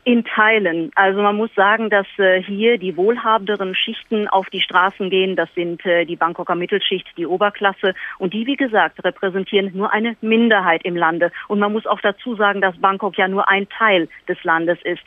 [0.06, 0.90] In Teilen.
[0.94, 5.34] Also man muss sagen, dass äh, hier die wohlhabenderen Schichten auf die Straßen gehen.
[5.34, 7.94] Das sind äh, die Bangkoker Mittelschicht, die Oberklasse.
[8.18, 11.32] Und die, wie gesagt, repräsentieren nur eine Minderheit im Lande.
[11.48, 15.02] Und man muss auch dazu sagen, dass Bangkok ja nur ein Teil des Landes ist.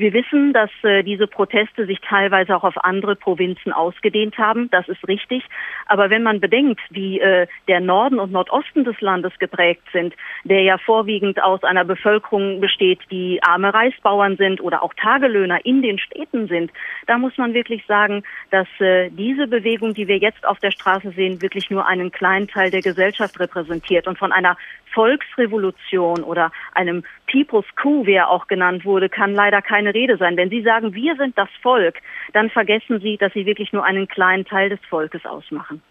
[0.00, 4.70] Wir wissen, dass äh, diese Proteste sich teilweise auch auf andere Provinzen ausgedehnt haben.
[4.70, 5.44] Das ist richtig.
[5.84, 10.62] Aber wenn man bedenkt, wie äh, der Norden und Nordosten des Landes geprägt sind, der
[10.62, 15.98] ja vorwiegend aus einer Bevölkerung besteht, die arme Reisbauern sind oder auch Tagelöhner in den
[15.98, 16.72] Städten sind,
[17.06, 21.10] da muss man wirklich sagen, dass äh, diese Bewegung, die wir jetzt auf der Straße
[21.10, 24.56] sehen, wirklich nur einen kleinen Teil der Gesellschaft repräsentiert und von einer
[24.92, 30.36] Volksrevolution oder einem People's Coup, wie er auch genannt wurde, kann leider keine Rede sein.
[30.36, 31.96] Wenn Sie sagen, wir sind das Volk,
[32.32, 35.82] dann vergessen Sie, dass Sie wirklich nur einen kleinen Teil des Volkes ausmachen.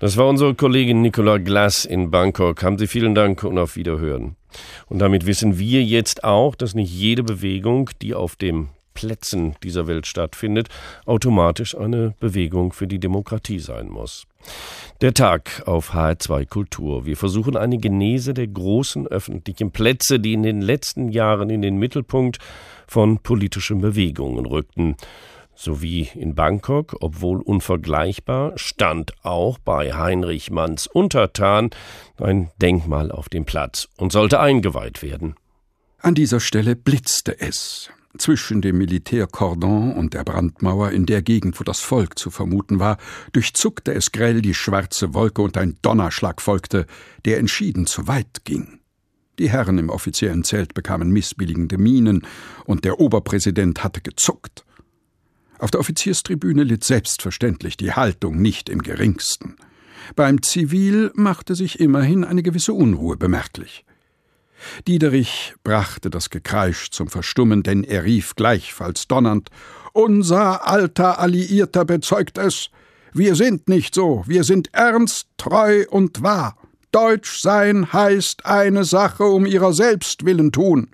[0.00, 2.62] Das war unsere Kollegin Nicola Glass in Bangkok.
[2.62, 4.36] Haben Sie vielen Dank und auf Wiederhören.
[4.86, 9.86] Und damit wissen wir jetzt auch, dass nicht jede Bewegung, die auf dem Plätzen dieser
[9.86, 10.68] Welt stattfindet,
[11.04, 14.26] automatisch eine Bewegung für die Demokratie sein muss.
[15.00, 17.04] Der Tag auf HR2 Kultur.
[17.04, 21.76] Wir versuchen eine Genese der großen öffentlichen Plätze, die in den letzten Jahren in den
[21.76, 22.38] Mittelpunkt
[22.86, 24.96] von politischen Bewegungen rückten.
[25.56, 31.70] So wie in Bangkok, obwohl unvergleichbar, stand auch bei Heinrich Manns Untertan
[32.20, 35.36] ein Denkmal auf dem Platz und sollte eingeweiht werden.
[36.00, 41.64] An dieser Stelle blitzte es zwischen dem Militärkordon und der Brandmauer in der Gegend, wo
[41.64, 42.98] das Volk zu vermuten war,
[43.32, 46.86] durchzuckte es grell die schwarze Wolke und ein Donnerschlag folgte,
[47.24, 48.80] der entschieden zu weit ging.
[49.38, 52.22] Die Herren im offiziellen Zelt bekamen missbilligende Mienen,
[52.66, 54.64] und der Oberpräsident hatte gezuckt.
[55.58, 59.56] Auf der Offizierstribüne litt selbstverständlich die Haltung nicht im geringsten.
[60.14, 63.84] Beim Zivil machte sich immerhin eine gewisse Unruhe bemerklich.
[64.86, 69.50] Diederich brachte das Gekreisch zum Verstummen, denn er rief gleichfalls donnernd
[69.92, 72.70] Unser alter Alliierter bezeugt es.
[73.12, 76.56] Wir sind nicht so, wir sind ernst, treu und wahr.
[76.90, 80.90] Deutsch sein heißt eine Sache um ihrer selbst willen tun.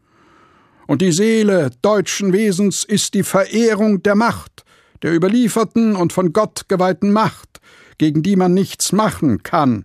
[0.87, 4.65] Und die Seele deutschen Wesens ist die Verehrung der Macht,
[5.03, 7.61] der überlieferten und von Gott geweihten Macht,
[7.99, 9.85] gegen die man nichts machen kann.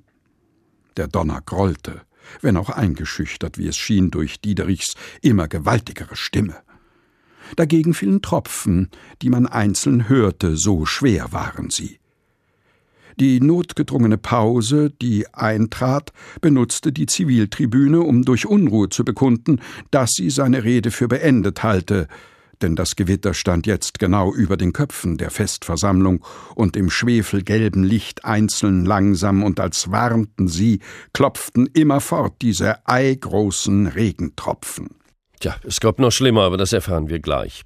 [0.97, 2.01] Der Donner grollte
[2.41, 6.55] wenn auch eingeschüchtert, wie es schien, durch Diederichs immer gewaltigere Stimme.
[7.55, 8.89] Dagegen fielen Tropfen,
[9.21, 11.99] die man einzeln hörte, so schwer waren sie.
[13.17, 16.11] Die notgedrungene Pause, die eintrat,
[16.41, 22.09] benutzte die Ziviltribüne, um durch Unruhe zu bekunden, dass sie seine Rede für beendet halte,
[22.61, 26.23] denn das Gewitter stand jetzt genau über den Köpfen der Festversammlung,
[26.55, 30.79] und im schwefelgelben Licht einzeln langsam und als warnten sie,
[31.13, 34.89] klopften immerfort diese eigroßen Regentropfen.
[35.39, 37.63] Tja, es gab noch schlimmer, aber das erfahren wir gleich.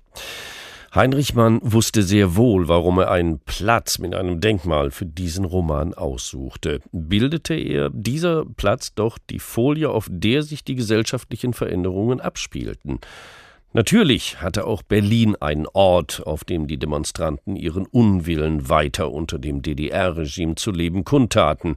[0.93, 5.93] Heinrich Mann wusste sehr wohl, warum er einen Platz mit einem Denkmal für diesen Roman
[5.93, 6.80] aussuchte.
[6.91, 12.99] Bildete er dieser Platz doch die Folie, auf der sich die gesellschaftlichen Veränderungen abspielten.
[13.71, 19.62] Natürlich hatte auch Berlin einen Ort, auf dem die Demonstranten ihren Unwillen weiter unter dem
[19.62, 21.75] DDR-Regime zu leben kundtaten,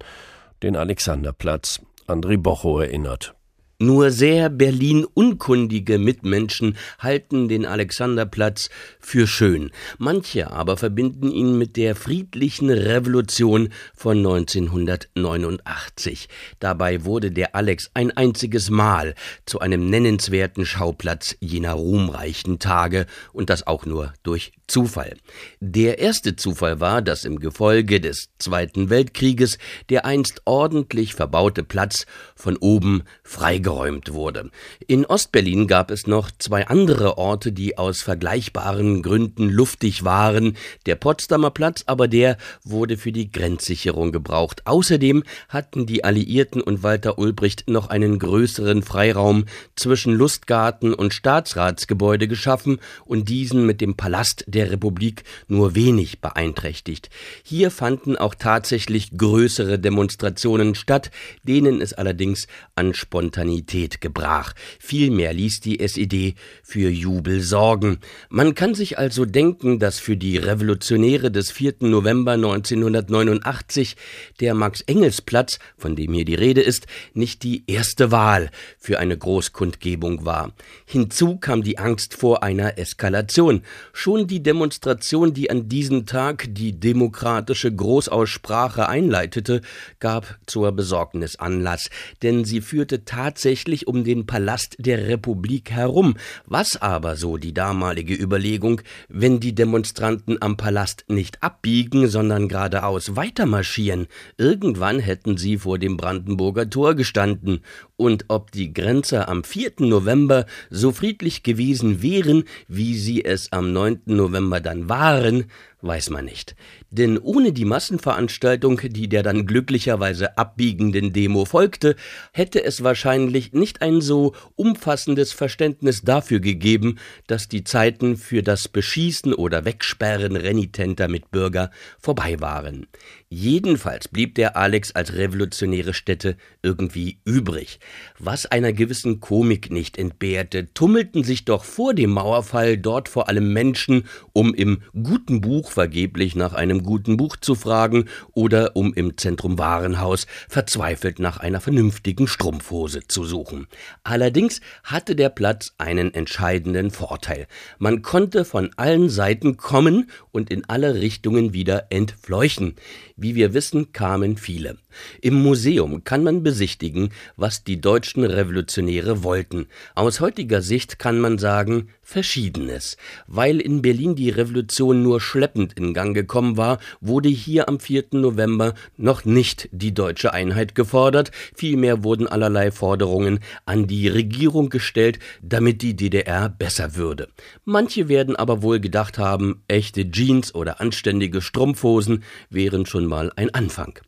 [0.63, 1.83] den Alexanderplatz.
[2.07, 3.35] André Bocho erinnert.
[3.83, 9.73] Nur sehr Berlin-unkundige Mitmenschen halten den Alexanderplatz für schön.
[9.99, 16.29] Manche aber verbinden ihn mit der friedlichen Revolution von 1989.
[16.61, 19.17] Dabei wurde der Alex ein einziges Mal
[19.47, 25.17] zu einem nennenswerten Schauplatz jener ruhmreichen Tage und das auch nur durch Zufall.
[25.59, 29.59] Der erste Zufall war, dass im Gefolge des Zweiten Weltkrieges
[29.91, 34.51] der einst ordentlich verbaute Platz von oben freigeräumt abgeräumt wurde.
[34.87, 40.57] In Ostberlin gab es noch zwei andere Orte, die aus vergleichbaren Gründen luftig waren.
[40.87, 44.67] Der Potsdamer Platz, aber der wurde für die Grenzsicherung gebraucht.
[44.67, 52.29] Außerdem hatten die Alliierten und Walter Ulbricht noch einen größeren Freiraum zwischen Lustgarten und Staatsratsgebäude
[52.29, 57.09] geschaffen und diesen mit dem Palast der Republik nur wenig beeinträchtigt.
[57.43, 61.11] Hier fanden auch tatsächlich größere Demonstrationen statt,
[61.43, 63.62] denen es allerdings an Spontanität
[64.01, 64.55] gebrach.
[64.79, 67.99] Vielmehr ließ die SED für Jubel sorgen.
[68.29, 71.75] Man kann sich also denken, dass für die Revolutionäre des 4.
[71.81, 73.97] November 1989
[74.41, 80.25] der Max-Engels-Platz, von dem hier die Rede ist, nicht die erste Wahl für eine Großkundgebung
[80.25, 80.53] war.
[80.85, 83.63] Hinzu kam die Angst vor einer Eskalation.
[83.93, 89.61] Schon die Demonstration, die an diesem Tag die demokratische Großaussprache einleitete,
[90.01, 91.91] gab zur Besorgnis Anlass,
[92.23, 93.42] denn sie führte tatsächlich
[93.87, 96.15] um den Palast der Republik herum.
[96.47, 103.17] Was aber, so die damalige Überlegung, wenn die Demonstranten am Palast nicht abbiegen, sondern geradeaus
[103.17, 104.07] weitermarschieren?
[104.39, 107.61] Irgendwann hätten sie vor dem Brandenburger Tor gestanden
[107.97, 109.73] und ob die Grenzer am 4.
[109.79, 114.03] November so friedlich gewesen wären, wie sie es am 9.
[114.07, 115.45] November dann waren,
[115.83, 116.55] weiß man nicht.
[116.91, 121.97] Denn ohne die Massenveranstaltung, die der dann glücklicherweise abbiegenden Demo folgte,
[122.33, 128.69] hätte es wahrscheinlich nicht ein so umfassendes Verständnis dafür gegeben, dass die Zeiten für das
[128.69, 132.87] Beschießen oder Wegsperren renitenter Mitbürger vorbei waren.
[133.35, 137.81] Jedenfalls blieb der Alex als revolutionäre Stätte irgendwie übrig.
[138.19, 143.55] Was einer gewissen Komik nicht entbehrte, tummelten sich doch vor dem Mauerfall dort vor allem
[143.55, 149.17] Menschen, um im guten Buch vergeblich nach einem guten Buch zu fragen oder um im
[149.17, 153.67] Zentrum Warenhaus verzweifelt nach einer vernünftigen Strumpfhose zu suchen.
[154.05, 157.47] Allerdings hatte der Platz einen entscheidenden Vorteil.
[157.79, 162.75] Man konnte von allen Seiten kommen und in alle Richtungen wieder entfleuchen.
[163.23, 164.79] Wie wir wissen, kamen viele.
[165.21, 169.67] Im Museum kann man besichtigen, was die deutschen Revolutionäre wollten.
[169.95, 172.97] Aus heutiger Sicht kann man sagen, Verschiedenes.
[173.27, 178.07] Weil in Berlin die Revolution nur schleppend in Gang gekommen war, wurde hier am 4.
[178.13, 185.21] November noch nicht die deutsche Einheit gefordert, vielmehr wurden allerlei Forderungen an die Regierung gestellt,
[185.41, 187.29] damit die DDR besser würde.
[187.65, 193.55] Manche werden aber wohl gedacht haben, echte Jeans oder anständige Strumpfhosen wären schon mal ein
[193.55, 193.99] Anfang.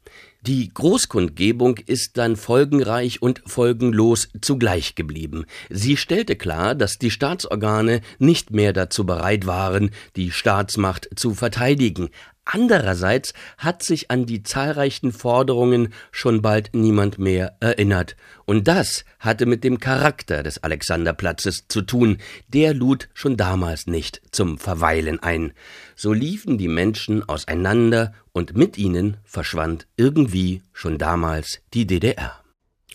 [0.47, 5.47] Die Großkundgebung ist dann folgenreich und folgenlos zugleich geblieben.
[5.71, 12.11] Sie stellte klar, dass die Staatsorgane nicht mehr dazu bereit waren, die Staatsmacht zu verteidigen.
[12.45, 18.17] Andererseits hat sich an die zahlreichen Forderungen schon bald niemand mehr erinnert.
[18.45, 22.19] Und das hatte mit dem Charakter des Alexanderplatzes zu tun.
[22.49, 25.53] Der lud schon damals nicht zum Verweilen ein.
[25.97, 32.41] So liefen die Menschen auseinander und mit ihnen verschwand irgendwie schon damals die DDR.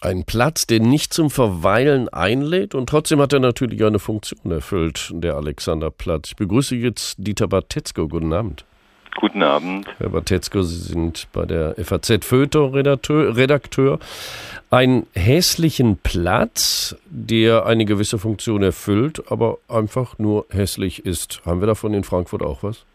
[0.02, 5.12] Ein Platz, der nicht zum Verweilen einlädt und trotzdem hat er natürlich eine Funktion erfüllt,
[5.14, 6.30] der Alexanderplatz.
[6.30, 8.08] Ich begrüße jetzt Dieter Bartetzko.
[8.08, 8.64] Guten Abend.
[9.20, 9.86] Guten Abend.
[9.98, 13.36] Herr Batetzko, Sie sind bei der FAZ Feuilleton-Redakteur.
[13.36, 14.00] Redakteur.
[14.72, 21.42] Einen hässlichen Platz, der eine gewisse Funktion erfüllt, aber einfach nur hässlich ist.
[21.46, 22.86] Haben wir davon in Frankfurt auch was?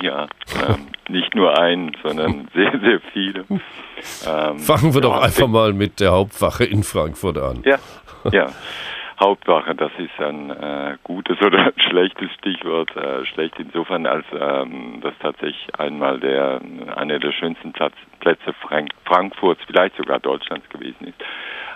[0.00, 0.26] Ja,
[0.66, 3.44] ähm, nicht nur einen, sondern sehr, sehr viele.
[4.24, 7.64] Ähm, Fangen wir doch einfach mal mit der Hauptwache in Frankfurt an.
[7.64, 7.78] Ja,
[8.30, 8.46] ja.
[9.20, 12.94] Hauptwache, das ist ein äh, gutes oder schlechtes Stichwort.
[12.96, 16.60] Äh, schlecht insofern, als ähm, das tatsächlich einmal der
[16.96, 21.24] einer der schönsten Platz, Plätze Frank Frankfurts, vielleicht sogar Deutschlands gewesen ist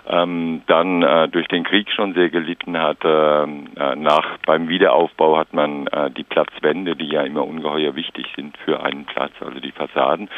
[0.07, 2.97] ähm, dann äh, durch den Krieg schon sehr gelitten hat.
[3.03, 8.27] Ähm, äh, nach beim Wiederaufbau hat man äh, die Platzwände, die ja immer ungeheuer wichtig
[8.35, 10.29] sind für einen Platz, also die Fassaden,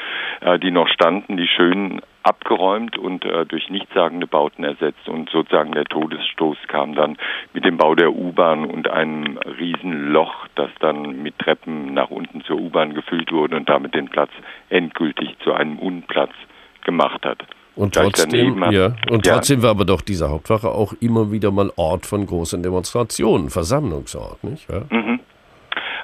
[0.41, 5.73] äh, die noch standen, die schönen abgeräumt und äh, durch nichtssagende Bauten ersetzt und sozusagen
[5.73, 7.17] der Todesstoß kam dann
[7.53, 12.59] mit dem Bau der U-Bahn und einem Riesenloch, das dann mit Treppen nach unten zur
[12.59, 14.31] U-Bahn gefüllt wurde und damit den Platz
[14.69, 16.33] endgültig zu einem Unplatz
[16.83, 17.45] gemacht hat.
[17.75, 19.63] Und trotzdem, ja, und trotzdem ja.
[19.63, 24.67] war aber doch diese Hauptwache auch immer wieder mal Ort von großen Demonstrationen, Versammlungsort, nicht?
[24.69, 25.19] Ja, mhm.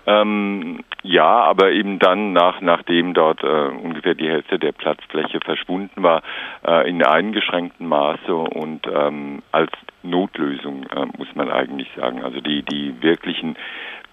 [0.06, 6.04] Ähm, ja aber eben dann, nach, nachdem dort äh, ungefähr die Hälfte der Platzfläche verschwunden
[6.04, 6.24] war,
[6.66, 9.72] äh, in eingeschränktem Maße und ähm, als
[10.04, 12.24] Notlösung, äh, muss man eigentlich sagen.
[12.24, 13.56] Also die, die wirklichen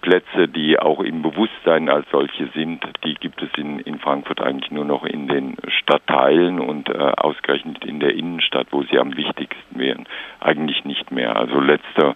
[0.01, 4.71] Plätze, die auch im Bewusstsein als solche sind, die gibt es in, in Frankfurt eigentlich
[4.71, 9.79] nur noch in den Stadtteilen und äh, ausgerechnet in der Innenstadt, wo sie am wichtigsten
[9.79, 10.07] wären.
[10.39, 11.35] eigentlich nicht mehr.
[11.35, 12.15] Also letzter,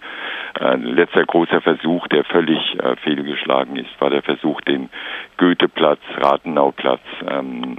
[0.60, 4.90] äh, letzter großer Versuch, der völlig äh, fehlgeschlagen ist, war der Versuch, den
[5.36, 7.76] Goetheplatz, Rathenauplatz ähm,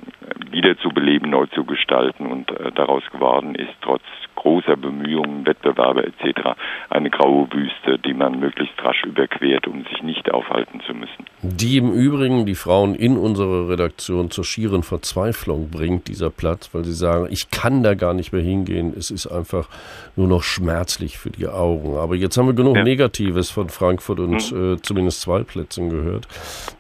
[0.52, 4.04] wieder zu beleben, neu zu gestalten und äh, daraus geworden ist, trotz
[4.36, 6.56] großer Bemühungen, Wettbewerbe etc.
[6.90, 11.26] eine graue Wüste, die man möglichst rasch überquert, um sich nicht aufhalten zu müssen.
[11.42, 16.84] Die im Übrigen die Frauen in unserer Redaktion zur schieren Verzweiflung bringt, dieser Platz, weil
[16.84, 19.70] sie sagen, ich kann da gar nicht mehr hingehen, es ist einfach
[20.16, 21.98] nur noch schmerzlich für die Augen.
[21.98, 22.84] Aber jetzt haben wir genug ja.
[22.84, 24.74] Negatives von Frankfurt und mhm.
[24.74, 26.28] äh, zumindest zwei Plätzen gehört.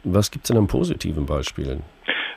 [0.03, 1.83] Was gibt es denn an positiven Beispielen?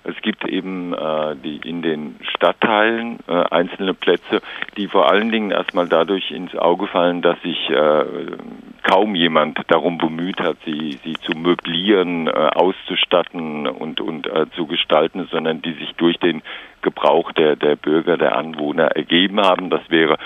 [0.04, 4.40] Es gibt eben äh, die in den Stadtteilen äh, einzelne Plätze,
[4.76, 8.04] die vor allen Dingen erstmal dadurch ins Auge fallen, dass sich äh,
[8.82, 14.66] kaum jemand darum bemüht hat, sie, sie zu möblieren, äh, auszustatten und, und äh, zu
[14.66, 16.42] gestalten, sondern die sich durch den
[16.82, 19.70] Gebrauch der, der Bürger, der Anwohner ergeben haben.
[19.70, 20.16] Das wäre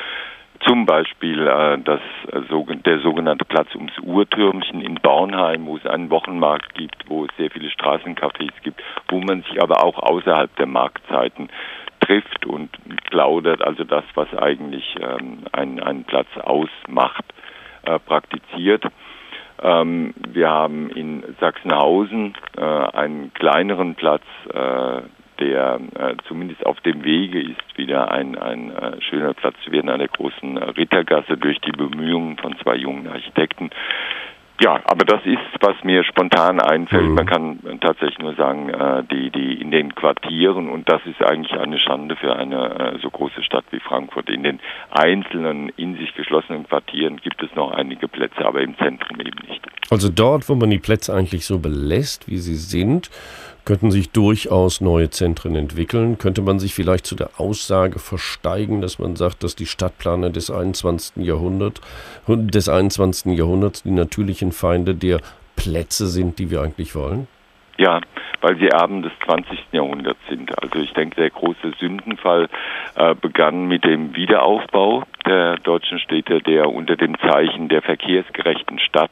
[0.66, 2.00] zum Beispiel äh, das,
[2.30, 7.30] äh, der sogenannte Platz ums Uhrtürmchen in Bornheim, wo es einen Wochenmarkt gibt, wo es
[7.36, 11.48] sehr viele Straßencafés gibt, wo man sich aber auch außerhalb der Marktzeiten
[12.00, 12.70] trifft und
[13.10, 17.24] plaudert, also das, was eigentlich ähm, einen, einen Platz ausmacht,
[18.06, 18.84] praktiziert.
[19.62, 24.22] Ähm, wir haben in Sachsenhausen äh, einen kleineren Platz,
[24.52, 25.02] äh,
[25.38, 29.88] der äh, zumindest auf dem Wege ist, wieder ein, ein äh, schöner Platz zu werden
[29.88, 33.70] an der großen äh, Rittergasse durch die Bemühungen von zwei jungen Architekten.
[34.60, 37.08] Ja, aber das ist, was mir spontan einfällt.
[37.08, 37.14] Mhm.
[37.14, 41.58] Man kann tatsächlich nur sagen, äh, die, die in den Quartieren, und das ist eigentlich
[41.58, 46.14] eine Schande für eine äh, so große Stadt wie Frankfurt, in den einzelnen, in sich
[46.14, 49.62] geschlossenen Quartieren gibt es noch einige Plätze, aber im Zentrum eben nicht.
[49.90, 53.10] Also dort, wo man die Plätze eigentlich so belässt, wie sie sind,
[53.64, 56.18] könnten sich durchaus neue Zentren entwickeln.
[56.18, 60.50] Könnte man sich vielleicht zu der Aussage versteigen, dass man sagt, dass die Stadtplaner des
[60.50, 61.24] 21.
[61.24, 61.80] Jahrhunderts,
[62.26, 63.38] des 21.
[63.38, 65.20] Jahrhunderts die natürlichen Feinde der
[65.56, 67.28] Plätze sind, die wir eigentlich wollen?
[67.78, 68.00] Ja,
[68.40, 69.58] weil sie Erben des 20.
[69.72, 70.50] Jahrhunderts sind.
[70.62, 72.48] Also ich denke, der große Sündenfall
[72.96, 79.10] äh, begann mit dem Wiederaufbau der deutschen Städte, der unter dem Zeichen der verkehrsgerechten Stadt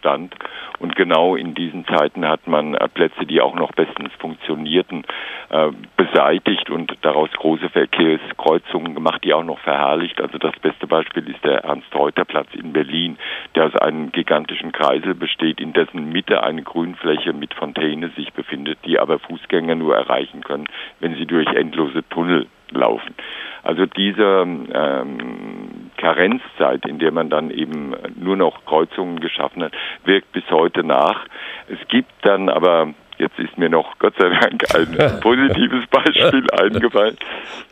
[0.00, 0.34] stand.
[0.78, 5.04] Und genau in diesen Zeiten hat man äh, Plätze, die auch noch bestens funktionierten,
[5.50, 10.20] äh, beseitigt und daraus große Verkehrskreuzungen gemacht, die auch noch verherrlicht.
[10.20, 13.18] Also das beste Beispiel ist der Ernst-Reuter-Platz in Berlin,
[13.54, 18.78] der aus einem gigantischen Kreisel besteht, in dessen Mitte eine Grünfläche mit Fontäne sich befindet,
[18.86, 20.66] die aber Fußgänger nur erreichen können,
[21.00, 23.14] wenn sie durch endlose Tunnel laufen.
[23.62, 29.72] Also diese ähm, Karenzzeit, in der man dann eben nur noch Kreuzungen geschaffen hat,
[30.04, 31.26] wirkt bis heute nach.
[31.68, 37.18] Es gibt dann aber Jetzt ist mir noch Gott sei Dank ein positives Beispiel eingefallen,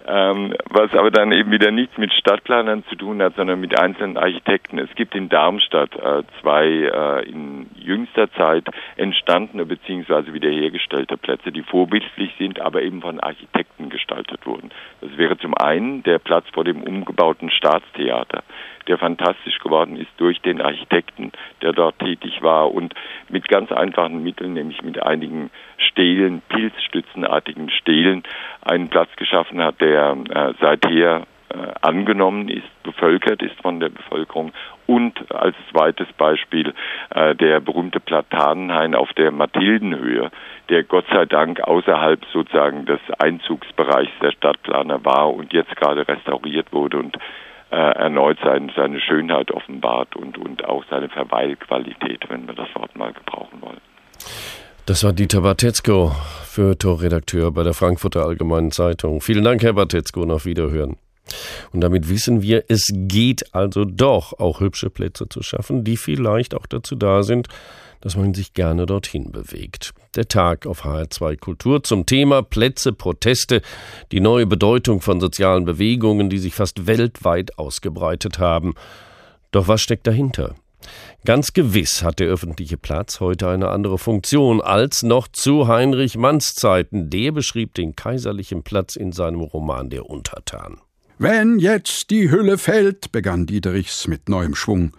[0.06, 4.18] ähm, was aber dann eben wieder nichts mit Stadtplanern zu tun hat, sondern mit einzelnen
[4.18, 4.78] Architekten.
[4.78, 10.34] Es gibt in Darmstadt äh, zwei äh, in jüngster Zeit entstandene bzw.
[10.34, 14.70] wiederhergestellte Plätze, die vorbildlich sind, aber eben von Architekten gestaltet wurden.
[15.00, 18.42] Das wäre zum einen der Platz vor dem umgebauten Staatstheater
[18.88, 21.32] der fantastisch geworden ist durch den Architekten,
[21.62, 22.94] der dort tätig war und
[23.28, 25.37] mit ganz einfachen Mitteln, nämlich mit einigen
[25.76, 28.22] Stelen, pilzstützenartigen Stelen,
[28.62, 34.52] einen Platz geschaffen hat, der äh, seither äh, angenommen ist, bevölkert ist von der Bevölkerung
[34.86, 36.74] und als zweites Beispiel
[37.10, 40.30] äh, der berühmte Platanenhain auf der Mathildenhöhe,
[40.68, 46.72] der Gott sei Dank außerhalb sozusagen des Einzugsbereichs der Stadtplaner war und jetzt gerade restauriert
[46.72, 47.16] wurde und
[47.70, 52.96] äh, erneut sein, seine Schönheit offenbart und, und auch seine Verweilqualität, wenn wir das Wort
[52.96, 53.80] mal gebrauchen wollen.
[54.88, 56.16] Das war Dieter Bartetzko,
[56.46, 59.20] Feuilleton-Redakteur bei der Frankfurter Allgemeinen Zeitung.
[59.20, 60.96] Vielen Dank, Herr Bartetzko, auf Wiederhören.
[61.74, 66.54] Und damit wissen wir, es geht also doch auch hübsche Plätze zu schaffen, die vielleicht
[66.54, 67.48] auch dazu da sind,
[68.00, 69.92] dass man sich gerne dorthin bewegt.
[70.16, 73.60] Der Tag auf HR2 Kultur zum Thema Plätze, Proteste,
[74.10, 78.72] die neue Bedeutung von sozialen Bewegungen, die sich fast weltweit ausgebreitet haben.
[79.50, 80.54] Doch was steckt dahinter?
[81.24, 86.54] Ganz gewiss hat der öffentliche Platz heute eine andere Funktion als noch zu Heinrich Manns
[86.54, 87.10] Zeiten.
[87.10, 90.78] Der beschrieb den kaiserlichen Platz in seinem Roman Der Untertan.
[91.18, 94.92] Wenn jetzt die Hülle fällt, begann Diederichs mit neuem Schwung,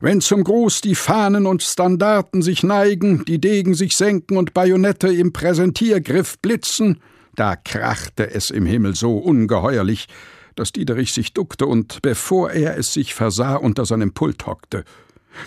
[0.00, 5.08] wenn zum Gruß die Fahnen und Standarten sich neigen, die Degen sich senken und Bajonette
[5.08, 7.00] im Präsentiergriff blitzen,
[7.34, 10.06] da krachte es im Himmel so ungeheuerlich,
[10.54, 14.84] dass Diederich sich duckte und, bevor er es sich versah, unter seinem Pult hockte.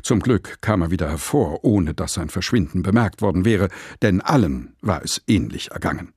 [0.04, 3.70] Zum Glück kam er wieder hervor, ohne dass sein Verschwinden bemerkt worden wäre,
[4.02, 6.14] denn allen war es ähnlich ergangen.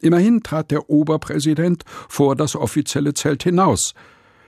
[0.00, 3.94] Immerhin trat der Oberpräsident vor das offizielle Zelt hinaus,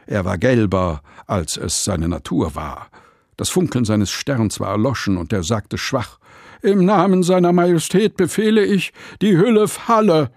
[0.08, 2.90] Er war gelber, als es seine Natur war.
[3.36, 6.18] Das Funkeln seines Sterns war erloschen, und er sagte schwach
[6.62, 10.30] Im Namen seiner Majestät befehle ich, die Hülle falle,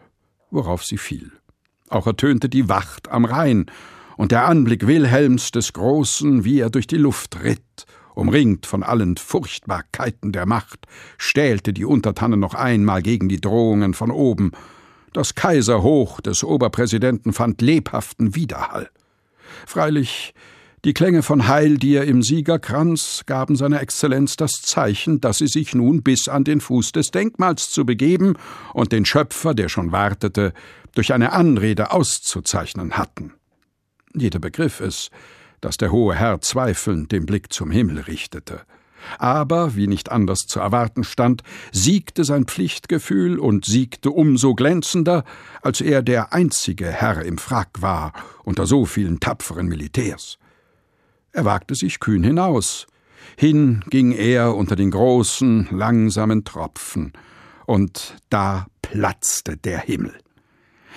[0.51, 1.31] worauf sie fiel.
[1.89, 3.65] Auch ertönte die Wacht am Rhein,
[4.17, 7.85] und der Anblick Wilhelms des Großen, wie er durch die Luft ritt,
[8.19, 10.85] umringt von allen Furchtbarkeiten der Macht,
[11.17, 14.51] stählte die Untertanen noch einmal gegen die Drohungen von oben.
[15.13, 18.89] Das Kaiserhoch des Oberpräsidenten fand lebhaften Widerhall.
[19.65, 20.33] Freilich,
[20.85, 25.75] die Klänge von Heil dir im Siegerkranz gaben seiner Exzellenz das Zeichen, dass sie sich
[25.75, 28.35] nun bis an den Fuß des Denkmals zu begeben
[28.73, 30.53] und den Schöpfer, der schon wartete,
[30.95, 33.33] durch eine Anrede auszuzeichnen hatten.
[34.15, 35.09] Jeder begriff es,
[35.61, 38.61] dass der hohe Herr zweifelnd den Blick zum Himmel richtete.
[39.17, 45.23] Aber, wie nicht anders zu erwarten stand, siegte sein Pflichtgefühl und siegte umso glänzender,
[45.61, 50.37] als er der einzige Herr im Frack war unter so vielen tapferen Militärs.
[51.31, 52.87] Er wagte sich kühn hinaus.
[53.37, 57.13] Hin ging er unter den großen, langsamen Tropfen,
[57.65, 60.13] und da platzte der Himmel.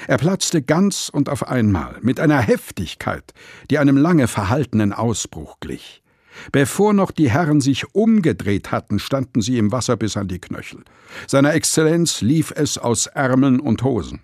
[0.06, 3.32] Er platzte ganz und auf einmal, mit einer Heftigkeit,
[3.70, 6.02] die einem lange verhaltenen Ausbruch glich.
[6.50, 10.80] Bevor noch die Herren sich umgedreht hatten, standen sie im Wasser bis an die Knöchel.
[11.26, 14.20] Seiner Exzellenz lief es aus Ärmeln und Hosen.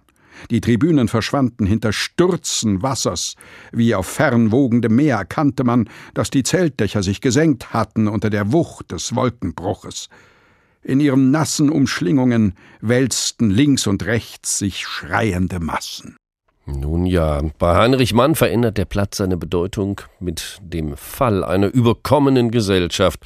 [0.50, 3.34] Die Tribünen verschwanden hinter Stürzen Wassers.
[3.72, 8.92] Wie auf fernwogendem Meer erkannte man, dass die Zeltdächer sich gesenkt hatten unter der Wucht
[8.92, 10.08] des Wolkenbruches.
[10.82, 16.16] In ihren nassen Umschlingungen wälzten links und rechts sich schreiende Massen.
[16.66, 22.50] Nun ja, bei Heinrich Mann verändert der Platz seine Bedeutung mit dem Fall einer überkommenen
[22.50, 23.24] Gesellschaft,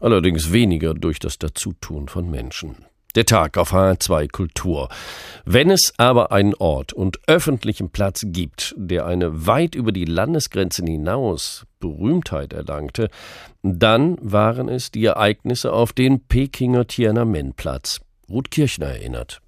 [0.00, 2.84] allerdings weniger durch das Dazutun von Menschen.
[3.16, 4.88] Der Tag auf H2 Kultur.
[5.44, 10.86] Wenn es aber einen Ort und öffentlichen Platz gibt, der eine weit über die Landesgrenzen
[10.86, 13.08] hinaus Berühmtheit erlangte,
[13.62, 18.00] dann waren es die Ereignisse auf den Pekinger Tiananmen-Platz.
[18.28, 19.40] Ruth Kirchner erinnert.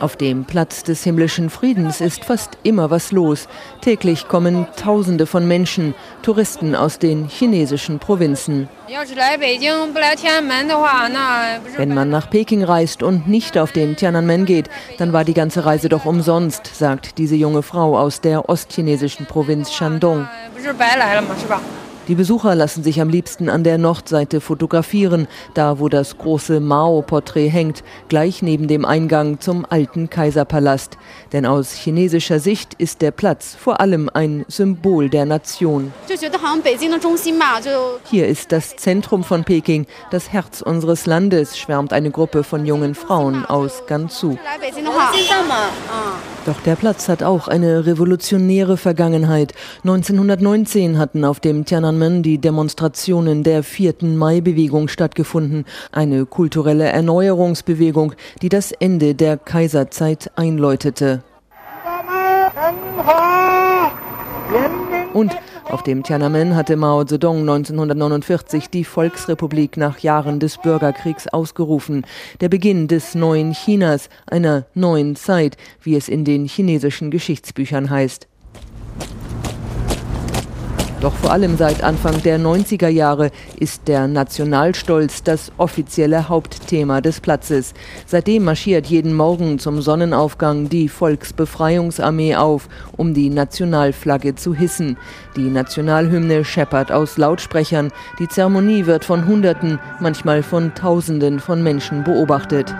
[0.00, 3.48] Auf dem Platz des himmlischen Friedens ist fast immer was los.
[3.82, 8.68] Täglich kommen Tausende von Menschen, Touristen aus den chinesischen Provinzen.
[11.76, 15.66] Wenn man nach Peking reist und nicht auf den Tiananmen geht, dann war die ganze
[15.66, 20.26] Reise doch umsonst, sagt diese junge Frau aus der ostchinesischen Provinz Shandong.
[22.08, 27.48] Die Besucher lassen sich am liebsten an der Nordseite fotografieren, da wo das große Mao-Porträt
[27.48, 30.96] hängt, gleich neben dem Eingang zum alten Kaiserpalast.
[31.32, 35.92] Denn aus chinesischer Sicht ist der Platz vor allem ein Symbol der Nation.
[38.10, 42.94] Hier ist das Zentrum von Peking, das Herz unseres Landes, schwärmt eine Gruppe von jungen
[42.94, 44.36] Frauen aus Gansu.
[46.46, 49.52] Doch der Platz hat auch eine revolutionäre Vergangenheit.
[49.84, 51.89] 1919 hatten auf dem Tiananmen
[52.22, 53.94] die Demonstrationen der 4.
[54.02, 55.64] Mai-Bewegung stattgefunden.
[55.90, 61.24] Eine kulturelle Erneuerungsbewegung, die das Ende der Kaiserzeit einläutete.
[65.12, 72.06] Und auf dem Tiananmen hatte Mao Zedong 1949 die Volksrepublik nach Jahren des Bürgerkriegs ausgerufen.
[72.40, 78.29] Der Beginn des neuen Chinas, einer neuen Zeit, wie es in den chinesischen Geschichtsbüchern heißt.
[81.00, 87.20] Doch vor allem seit Anfang der 90er Jahre ist der Nationalstolz das offizielle Hauptthema des
[87.20, 87.72] Platzes.
[88.04, 94.98] Seitdem marschiert jeden Morgen zum Sonnenaufgang die Volksbefreiungsarmee auf, um die Nationalflagge zu hissen.
[95.36, 97.92] Die Nationalhymne scheppert aus Lautsprechern.
[98.18, 102.74] Die Zeremonie wird von Hunderten, manchmal von Tausenden von Menschen beobachtet.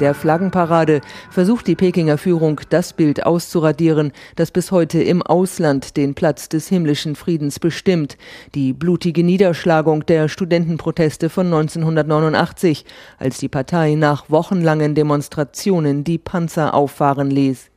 [0.00, 6.14] Der Flaggenparade versucht die Pekinger Führung, das Bild auszuradieren, das bis heute im Ausland den
[6.14, 8.16] Platz des himmlischen Friedens bestimmt.
[8.54, 12.84] Die blutige Niederschlagung der Studentenproteste von 1989,
[13.18, 17.68] als die Partei nach wochenlangen Demonstrationen die Panzer auffahren ließ.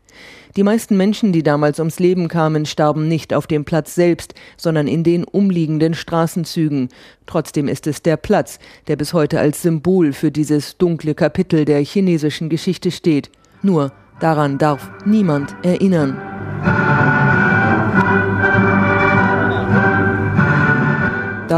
[0.57, 4.87] Die meisten Menschen, die damals ums Leben kamen, starben nicht auf dem Platz selbst, sondern
[4.87, 6.89] in den umliegenden Straßenzügen.
[7.25, 11.79] Trotzdem ist es der Platz, der bis heute als Symbol für dieses dunkle Kapitel der
[11.79, 13.31] chinesischen Geschichte steht.
[13.61, 17.10] Nur daran darf niemand erinnern.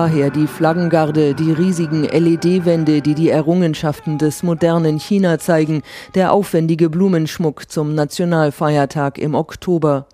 [0.04, 5.82] Daher die Flaggengarde, die riesigen LED-Wände, die die Errungenschaften des modernen China zeigen,
[6.14, 10.08] der aufwendige Blumenschmuck zum Nationalfeiertag im Oktober.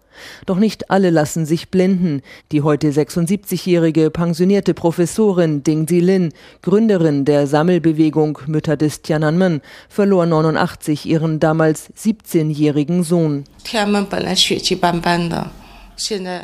[0.46, 2.22] Doch nicht alle lassen sich blenden.
[2.52, 9.60] Die heute 76-jährige pensionierte Professorin Ding Zilin, Gründerin der Sammelbewegung Mütter des Tiananmen,
[9.90, 13.44] verlor 89 ihren damals 17-jährigen Sohn.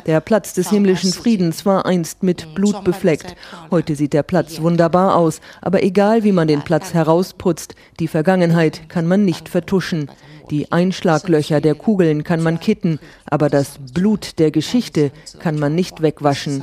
[0.06, 3.36] Der Platz des himmlischen Friedens war einst mit Blut befleckt.
[3.70, 8.88] Heute sieht der Platz wunderbar aus, aber egal wie man den Platz herausputzt, die Vergangenheit
[8.88, 10.10] kann man nicht vertuschen.
[10.50, 16.02] Die Einschlaglöcher der Kugeln kann man kitten, aber das Blut der Geschichte kann man nicht
[16.02, 16.62] wegwaschen.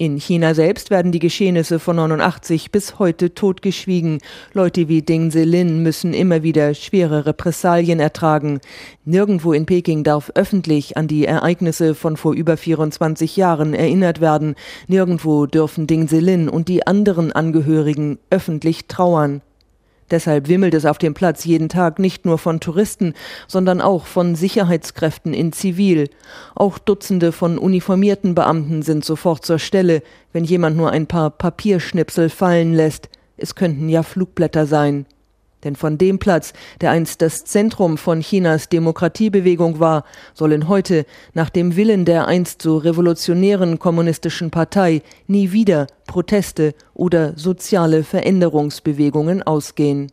[0.00, 4.18] In China selbst werden die Geschehnisse von 89 bis heute totgeschwiegen.
[4.52, 8.60] Leute wie Ding Zelin müssen immer wieder schwere Repressalien ertragen.
[9.04, 14.54] Nirgendwo in Peking darf öffentlich an die Ereignisse von vor über 24 Jahren erinnert werden.
[14.86, 19.42] Nirgendwo dürfen Ding Zelin und die anderen Angehörigen öffentlich trauern.
[20.10, 23.14] Deshalb wimmelt es auf dem Platz jeden Tag nicht nur von Touristen,
[23.46, 26.08] sondern auch von Sicherheitskräften in Zivil.
[26.54, 30.02] Auch Dutzende von uniformierten Beamten sind sofort zur Stelle,
[30.32, 33.08] wenn jemand nur ein paar Papierschnipsel fallen lässt.
[33.36, 35.06] Es könnten ja Flugblätter sein.
[35.64, 40.04] Denn von dem Platz, der einst das Zentrum von Chinas Demokratiebewegung war,
[40.34, 41.04] sollen heute,
[41.34, 49.42] nach dem Willen der einst so revolutionären kommunistischen Partei, nie wieder Proteste oder soziale Veränderungsbewegungen
[49.42, 50.12] ausgehen.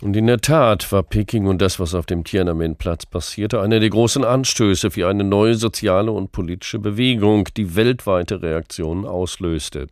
[0.00, 3.90] Und in der Tat war Peking und das, was auf dem Tiananmen-Platz passierte, einer der
[3.90, 9.88] großen Anstöße für eine neue soziale und politische Bewegung, die weltweite Reaktionen auslöste.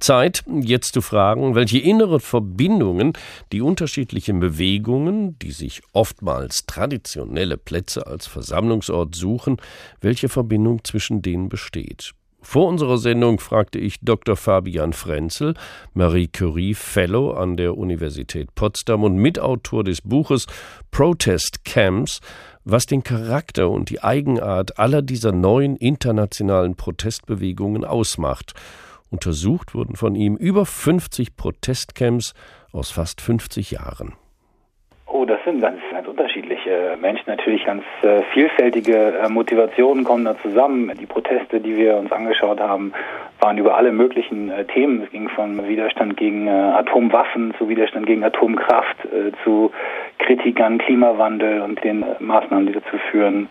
[0.00, 3.12] Zeit, jetzt zu fragen, welche innere Verbindungen
[3.52, 9.58] die unterschiedlichen Bewegungen, die sich oftmals traditionelle Plätze als Versammlungsort suchen,
[10.00, 12.12] welche Verbindung zwischen denen besteht.
[12.44, 14.34] Vor unserer Sendung fragte ich Dr.
[14.34, 15.54] Fabian Frenzel,
[15.94, 20.46] Marie Curie Fellow an der Universität Potsdam und Mitautor des Buches
[20.90, 22.20] Protest Camps,
[22.64, 28.54] was den Charakter und die Eigenart aller dieser neuen internationalen Protestbewegungen ausmacht
[29.12, 32.32] Untersucht wurden von ihm über 50 Protestcamps
[32.72, 34.14] aus fast 50 Jahren.
[35.06, 40.34] Oh, das sind ganz, ganz unterschiedliche Menschen, natürlich ganz äh, vielfältige äh, Motivationen kommen da
[40.40, 40.90] zusammen.
[40.98, 42.94] Die Proteste, die wir uns angeschaut haben,
[43.38, 45.02] waren über alle möglichen äh, Themen.
[45.02, 49.70] Es ging von Widerstand gegen äh, Atomwaffen zu Widerstand gegen Atomkraft, äh, zu
[50.18, 53.48] Kritik an Klimawandel und den äh, Maßnahmen, die dazu führen.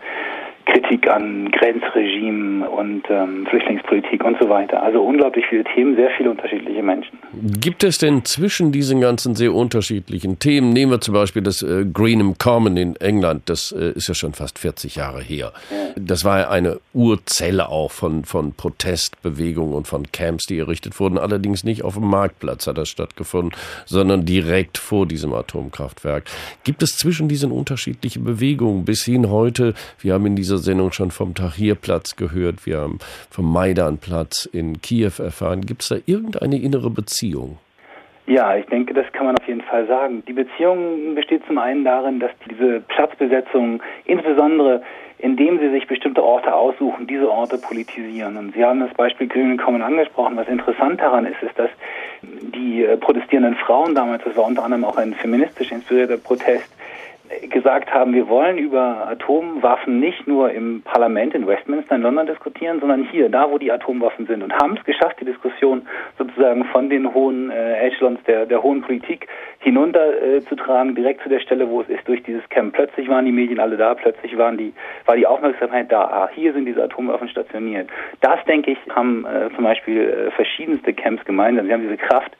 [0.66, 4.82] Kritik an Grenzregimen und ähm, Flüchtlingspolitik und so weiter.
[4.82, 7.18] Also unglaublich viele Themen, sehr viele unterschiedliche Menschen.
[7.60, 11.84] Gibt es denn zwischen diesen ganzen sehr unterschiedlichen Themen, nehmen wir zum Beispiel das äh,
[11.92, 15.52] Greenham Common in England, das äh, ist ja schon fast 40 Jahre her.
[15.70, 15.76] Ja.
[15.96, 21.18] Das war ja eine Urzelle auch von, von Protestbewegungen und von Camps, die errichtet wurden.
[21.18, 23.52] Allerdings nicht auf dem Marktplatz hat das stattgefunden,
[23.86, 26.24] sondern direkt vor diesem Atomkraftwerk.
[26.64, 30.92] Gibt es zwischen diesen unterschiedlichen Bewegungen bis hin heute, wir haben in dieser dieser Sendung
[30.92, 32.98] schon vom Tahrirplatz gehört, wir haben
[33.30, 35.62] vom Maidanplatz in Kiew erfahren.
[35.62, 37.58] Gibt es da irgendeine innere Beziehung?
[38.26, 40.22] Ja, ich denke, das kann man auf jeden Fall sagen.
[40.28, 44.82] Die Beziehung besteht zum einen darin, dass diese Platzbesetzung insbesondere
[45.18, 48.36] indem sie sich bestimmte Orte aussuchen, diese Orte politisieren.
[48.36, 50.36] Und Sie haben das Beispiel Grünen Kommen angesprochen.
[50.36, 51.70] Was interessant daran ist, ist, dass
[52.22, 56.68] die äh, protestierenden Frauen damals, das war unter anderem auch ein feministisch inspirierter Protest,
[57.48, 62.80] gesagt haben, wir wollen über Atomwaffen nicht nur im Parlament in Westminster in London diskutieren,
[62.80, 65.82] sondern hier, da wo die Atomwaffen sind und haben es geschafft, die Diskussion
[66.18, 69.26] sozusagen von den hohen äh, Echelons der, der hohen Politik
[69.58, 72.74] hinunter äh, zu tragen, direkt zu der Stelle, wo es ist, durch dieses Camp.
[72.74, 74.72] Plötzlich waren die Medien alle da, plötzlich waren die,
[75.06, 77.88] war die Aufmerksamkeit da, ah, hier sind diese Atomwaffen stationiert.
[78.20, 81.66] Das, denke ich, haben äh, zum Beispiel äh, verschiedenste Camps gemeinsam.
[81.66, 82.32] Sie haben diese Kraft,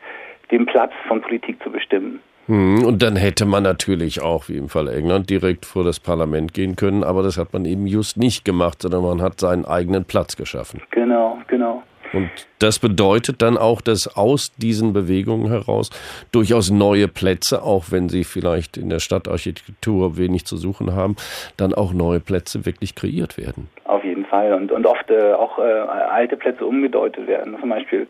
[0.50, 2.20] den Platz von Politik zu bestimmen.
[2.46, 6.54] Hm, und dann hätte man natürlich auch, wie im Fall England, direkt vor das Parlament
[6.54, 10.04] gehen können, aber das hat man eben just nicht gemacht, sondern man hat seinen eigenen
[10.04, 10.82] Platz geschaffen.
[10.90, 11.82] Genau, genau.
[12.12, 15.90] Und das bedeutet dann auch, dass aus diesen Bewegungen heraus
[16.30, 21.16] durchaus neue Plätze, auch wenn sie vielleicht in der Stadtarchitektur wenig zu suchen haben,
[21.56, 23.68] dann auch neue Plätze wirklich kreiert werden.
[23.84, 27.56] Auf jeden Fall und, und oft äh, auch äh, alte Plätze umgedeutet werden.
[27.58, 28.06] Zum Beispiel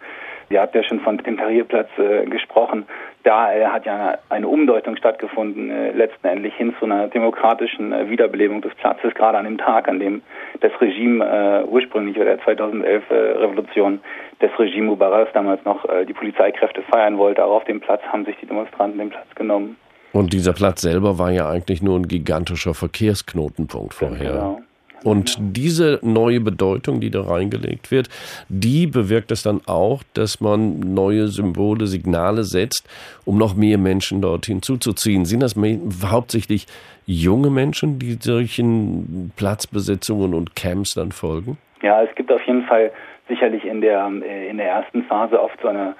[0.52, 2.84] Sie hat ja schon von dem Tarierplatz äh, gesprochen.
[3.22, 8.60] Da äh, hat ja eine Umdeutung stattgefunden, äh, letztendlich hin zu einer demokratischen äh, Wiederbelebung
[8.60, 10.20] des Platzes, gerade an dem Tag, an dem
[10.60, 14.00] das Regime äh, ursprünglich bei der 2011 äh, Revolution
[14.42, 17.44] des Regime Mubaraks damals noch die Polizeikräfte feiern wollte.
[17.44, 19.76] Auch auf dem Platz haben sich die Demonstranten den Platz genommen.
[20.12, 24.32] Und dieser Platz selber war ja eigentlich nur ein gigantischer Verkehrsknotenpunkt vorher.
[24.32, 24.62] Genau.
[25.04, 28.08] Und diese neue Bedeutung, die da reingelegt wird,
[28.48, 32.88] die bewirkt es dann auch, dass man neue Symbole, Signale setzt,
[33.24, 35.24] um noch mehr Menschen dorthin zuzuziehen.
[35.24, 35.56] Sind das
[36.10, 36.66] hauptsächlich
[37.06, 41.58] junge Menschen, die solchen Platzbesetzungen und Camps dann folgen?
[41.82, 42.92] Ja, es gibt auf jeden Fall
[43.28, 45.94] sicherlich in der äh, in der ersten Phase oft so eine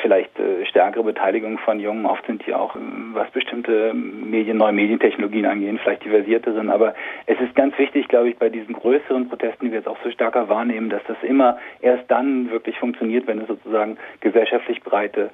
[0.00, 2.06] vielleicht äh, stärkere Beteiligung von Jungen.
[2.06, 2.76] Oft sind die auch,
[3.12, 6.70] was bestimmte Medien, neue Medientechnologien angehen, vielleicht diversierteren.
[6.70, 6.94] Aber
[7.26, 10.10] es ist ganz wichtig, glaube ich, bei diesen größeren Protesten, die wir jetzt auch so
[10.10, 15.30] stärker wahrnehmen, dass das immer erst dann wirklich funktioniert, wenn es sozusagen gesellschaftlich breite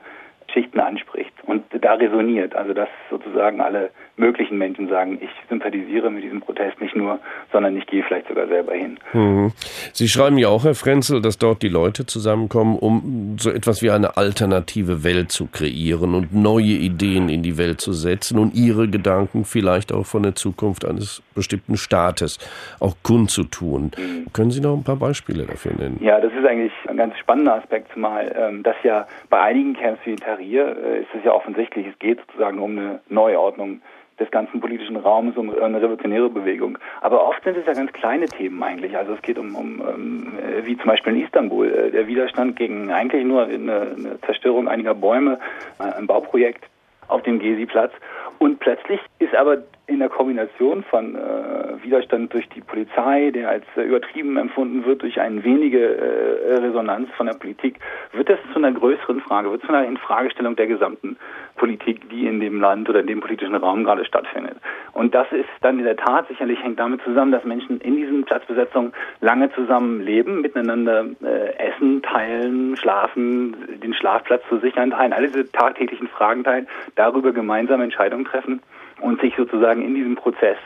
[0.53, 2.55] Schichten anspricht und da resoniert.
[2.55, 7.19] Also dass sozusagen alle möglichen Menschen sagen, ich sympathisiere mit diesem Protest nicht nur,
[7.53, 8.99] sondern ich gehe vielleicht sogar selber hin.
[9.13, 9.53] Mhm.
[9.93, 13.91] Sie schreiben ja auch, Herr Frenzel, dass dort die Leute zusammenkommen, um so etwas wie
[13.91, 18.89] eine alternative Welt zu kreieren und neue Ideen in die Welt zu setzen und ihre
[18.89, 22.39] Gedanken vielleicht auch von der Zukunft eines bestimmten Staates
[22.81, 23.93] auch kundzutun.
[23.97, 24.33] Mhm.
[24.33, 25.99] Können Sie noch ein paar Beispiele dafür nennen?
[26.03, 30.01] Ja, das ist eigentlich ein ganz spannender Aspekt, zumal ähm, das ja bei einigen Camps
[30.05, 33.81] wie Tahrir äh, ist es ja offensichtlich, es geht sozusagen um eine Neuordnung
[34.19, 36.79] des ganzen politischen Raums, um eine revolutionäre Bewegung.
[37.01, 38.97] Aber oft sind es ja ganz kleine Themen eigentlich.
[38.97, 40.33] Also es geht um, um, ähm,
[40.65, 44.95] wie zum Beispiel in Istanbul, äh, der Widerstand gegen eigentlich nur eine, eine Zerstörung einiger
[44.95, 45.39] Bäume,
[45.79, 46.65] äh, ein Bauprojekt
[47.09, 47.93] auf dem Gezi-Platz.
[48.39, 49.59] Und plötzlich ist aber
[49.89, 55.01] in der Kombination von äh, Widerstand durch die Polizei, der als äh, übertrieben empfunden wird,
[55.01, 57.81] durch eine wenige äh, Resonanz von der Politik,
[58.13, 61.17] wird das zu einer größeren Frage, wird zu einer Infragestellung der gesamten
[61.57, 64.59] Politik, die in dem Land oder in dem politischen Raum gerade stattfindet.
[64.93, 68.25] Und das ist dann in der Tat sicherlich hängt damit zusammen, dass Menschen in diesen
[68.25, 75.29] Platzbesetzungen lange zusammen leben, miteinander äh, essen, teilen, schlafen, den Schlafplatz zu sichern teilen, alle
[75.29, 78.61] diese tagtäglichen Fragen teilen, darüber gemeinsam Entscheidungen treffen
[79.01, 80.59] und sich sozusagen in diesem Prozess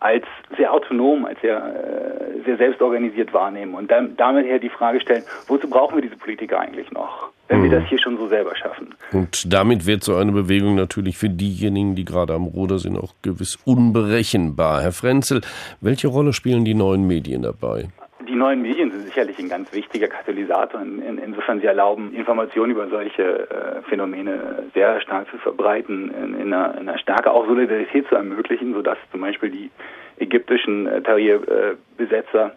[0.00, 0.24] als
[0.56, 5.24] sehr autonom, als sehr, äh, sehr selbstorganisiert wahrnehmen und dann, damit her die Frage stellen,
[5.48, 7.62] wozu brauchen wir diese Politiker eigentlich noch, wenn mhm.
[7.64, 8.94] wir das hier schon so selber schaffen?
[9.12, 13.14] Und damit wird so eine Bewegung natürlich für diejenigen, die gerade am Ruder sind, auch
[13.22, 14.82] gewiss unberechenbar.
[14.82, 15.40] Herr Frenzel,
[15.80, 17.88] welche Rolle spielen die neuen Medien dabei?
[18.28, 20.80] Die neuen Medien sind sicherlich ein ganz wichtiger Katalysator.
[20.82, 26.34] In, in, insofern sie erlauben, Informationen über solche äh, Phänomene sehr stark zu verbreiten, in,
[26.38, 29.70] in, einer, in, einer, Stärke auch Solidarität zu ermöglichen, sodass zum Beispiel die
[30.18, 32.52] ägyptischen äh, Tahrir-Besetzer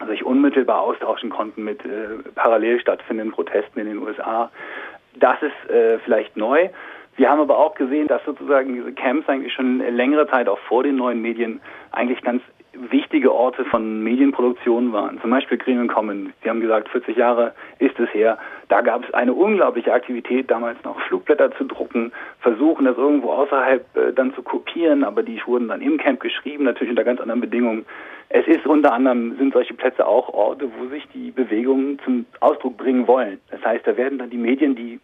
[0.00, 4.50] äh, sich unmittelbar austauschen konnten mit äh, parallel stattfindenden Protesten in den USA.
[5.14, 6.68] Das ist äh, vielleicht neu.
[7.16, 10.82] Wir haben aber auch gesehen, dass sozusagen diese Camps eigentlich schon längere Zeit auch vor
[10.82, 11.60] den neuen Medien
[11.92, 12.42] eigentlich ganz
[12.90, 15.20] wichtige Orte von Medienproduktion waren.
[15.20, 16.30] Zum Beispiel Green Commons.
[16.42, 18.38] Sie haben gesagt, 40 Jahre ist es her.
[18.68, 23.96] Da gab es eine unglaubliche Aktivität, damals noch Flugblätter zu drucken, versuchen, das irgendwo außerhalb
[23.96, 27.40] äh, dann zu kopieren, aber die wurden dann im Camp geschrieben, natürlich unter ganz anderen
[27.40, 27.84] Bedingungen.
[28.28, 32.76] Es ist unter anderem, sind solche Plätze auch Orte, wo sich die Bewegungen zum Ausdruck
[32.76, 33.38] bringen wollen.
[33.50, 34.98] Das heißt, da werden dann die Medien, die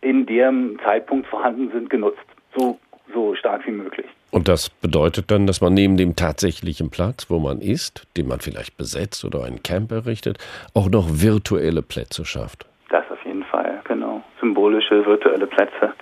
[0.00, 2.18] in dem Zeitpunkt vorhanden sind, genutzt.
[2.56, 2.78] So,
[3.12, 4.06] so stark wie möglich.
[4.30, 8.40] Und das bedeutet dann, dass man neben dem tatsächlichen Platz, wo man ist, den man
[8.40, 10.38] vielleicht besetzt oder ein Camp errichtet,
[10.74, 12.66] auch noch virtuelle Plätze schafft.
[12.90, 14.22] Das auf jeden Fall, genau.
[14.40, 15.94] Symbolische virtuelle Plätze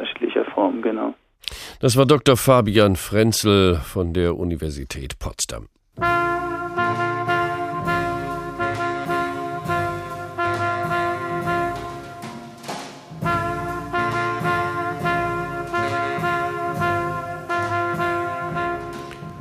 [0.00, 1.14] unterschiedlicher Formen, genau.
[1.80, 2.36] Das war Dr.
[2.36, 5.66] Fabian Frenzel von der Universität Potsdam.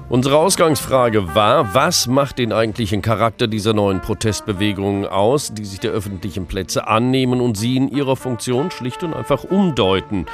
[0.10, 5.92] Unsere Ausgangsfrage war, was macht den eigentlichen Charakter dieser neuen Protestbewegungen aus, die sich der
[5.92, 10.26] öffentlichen Plätze annehmen und sie in ihrer Funktion schlicht und einfach umdeuten?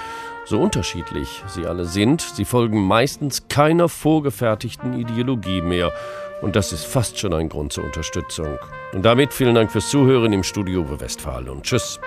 [0.45, 5.91] So unterschiedlich sie alle sind, sie folgen meistens keiner vorgefertigten Ideologie mehr.
[6.41, 8.57] Und das ist fast schon ein Grund zur Unterstützung.
[8.93, 11.99] Und damit vielen Dank fürs Zuhören im Studio Westfalen und Tschüss.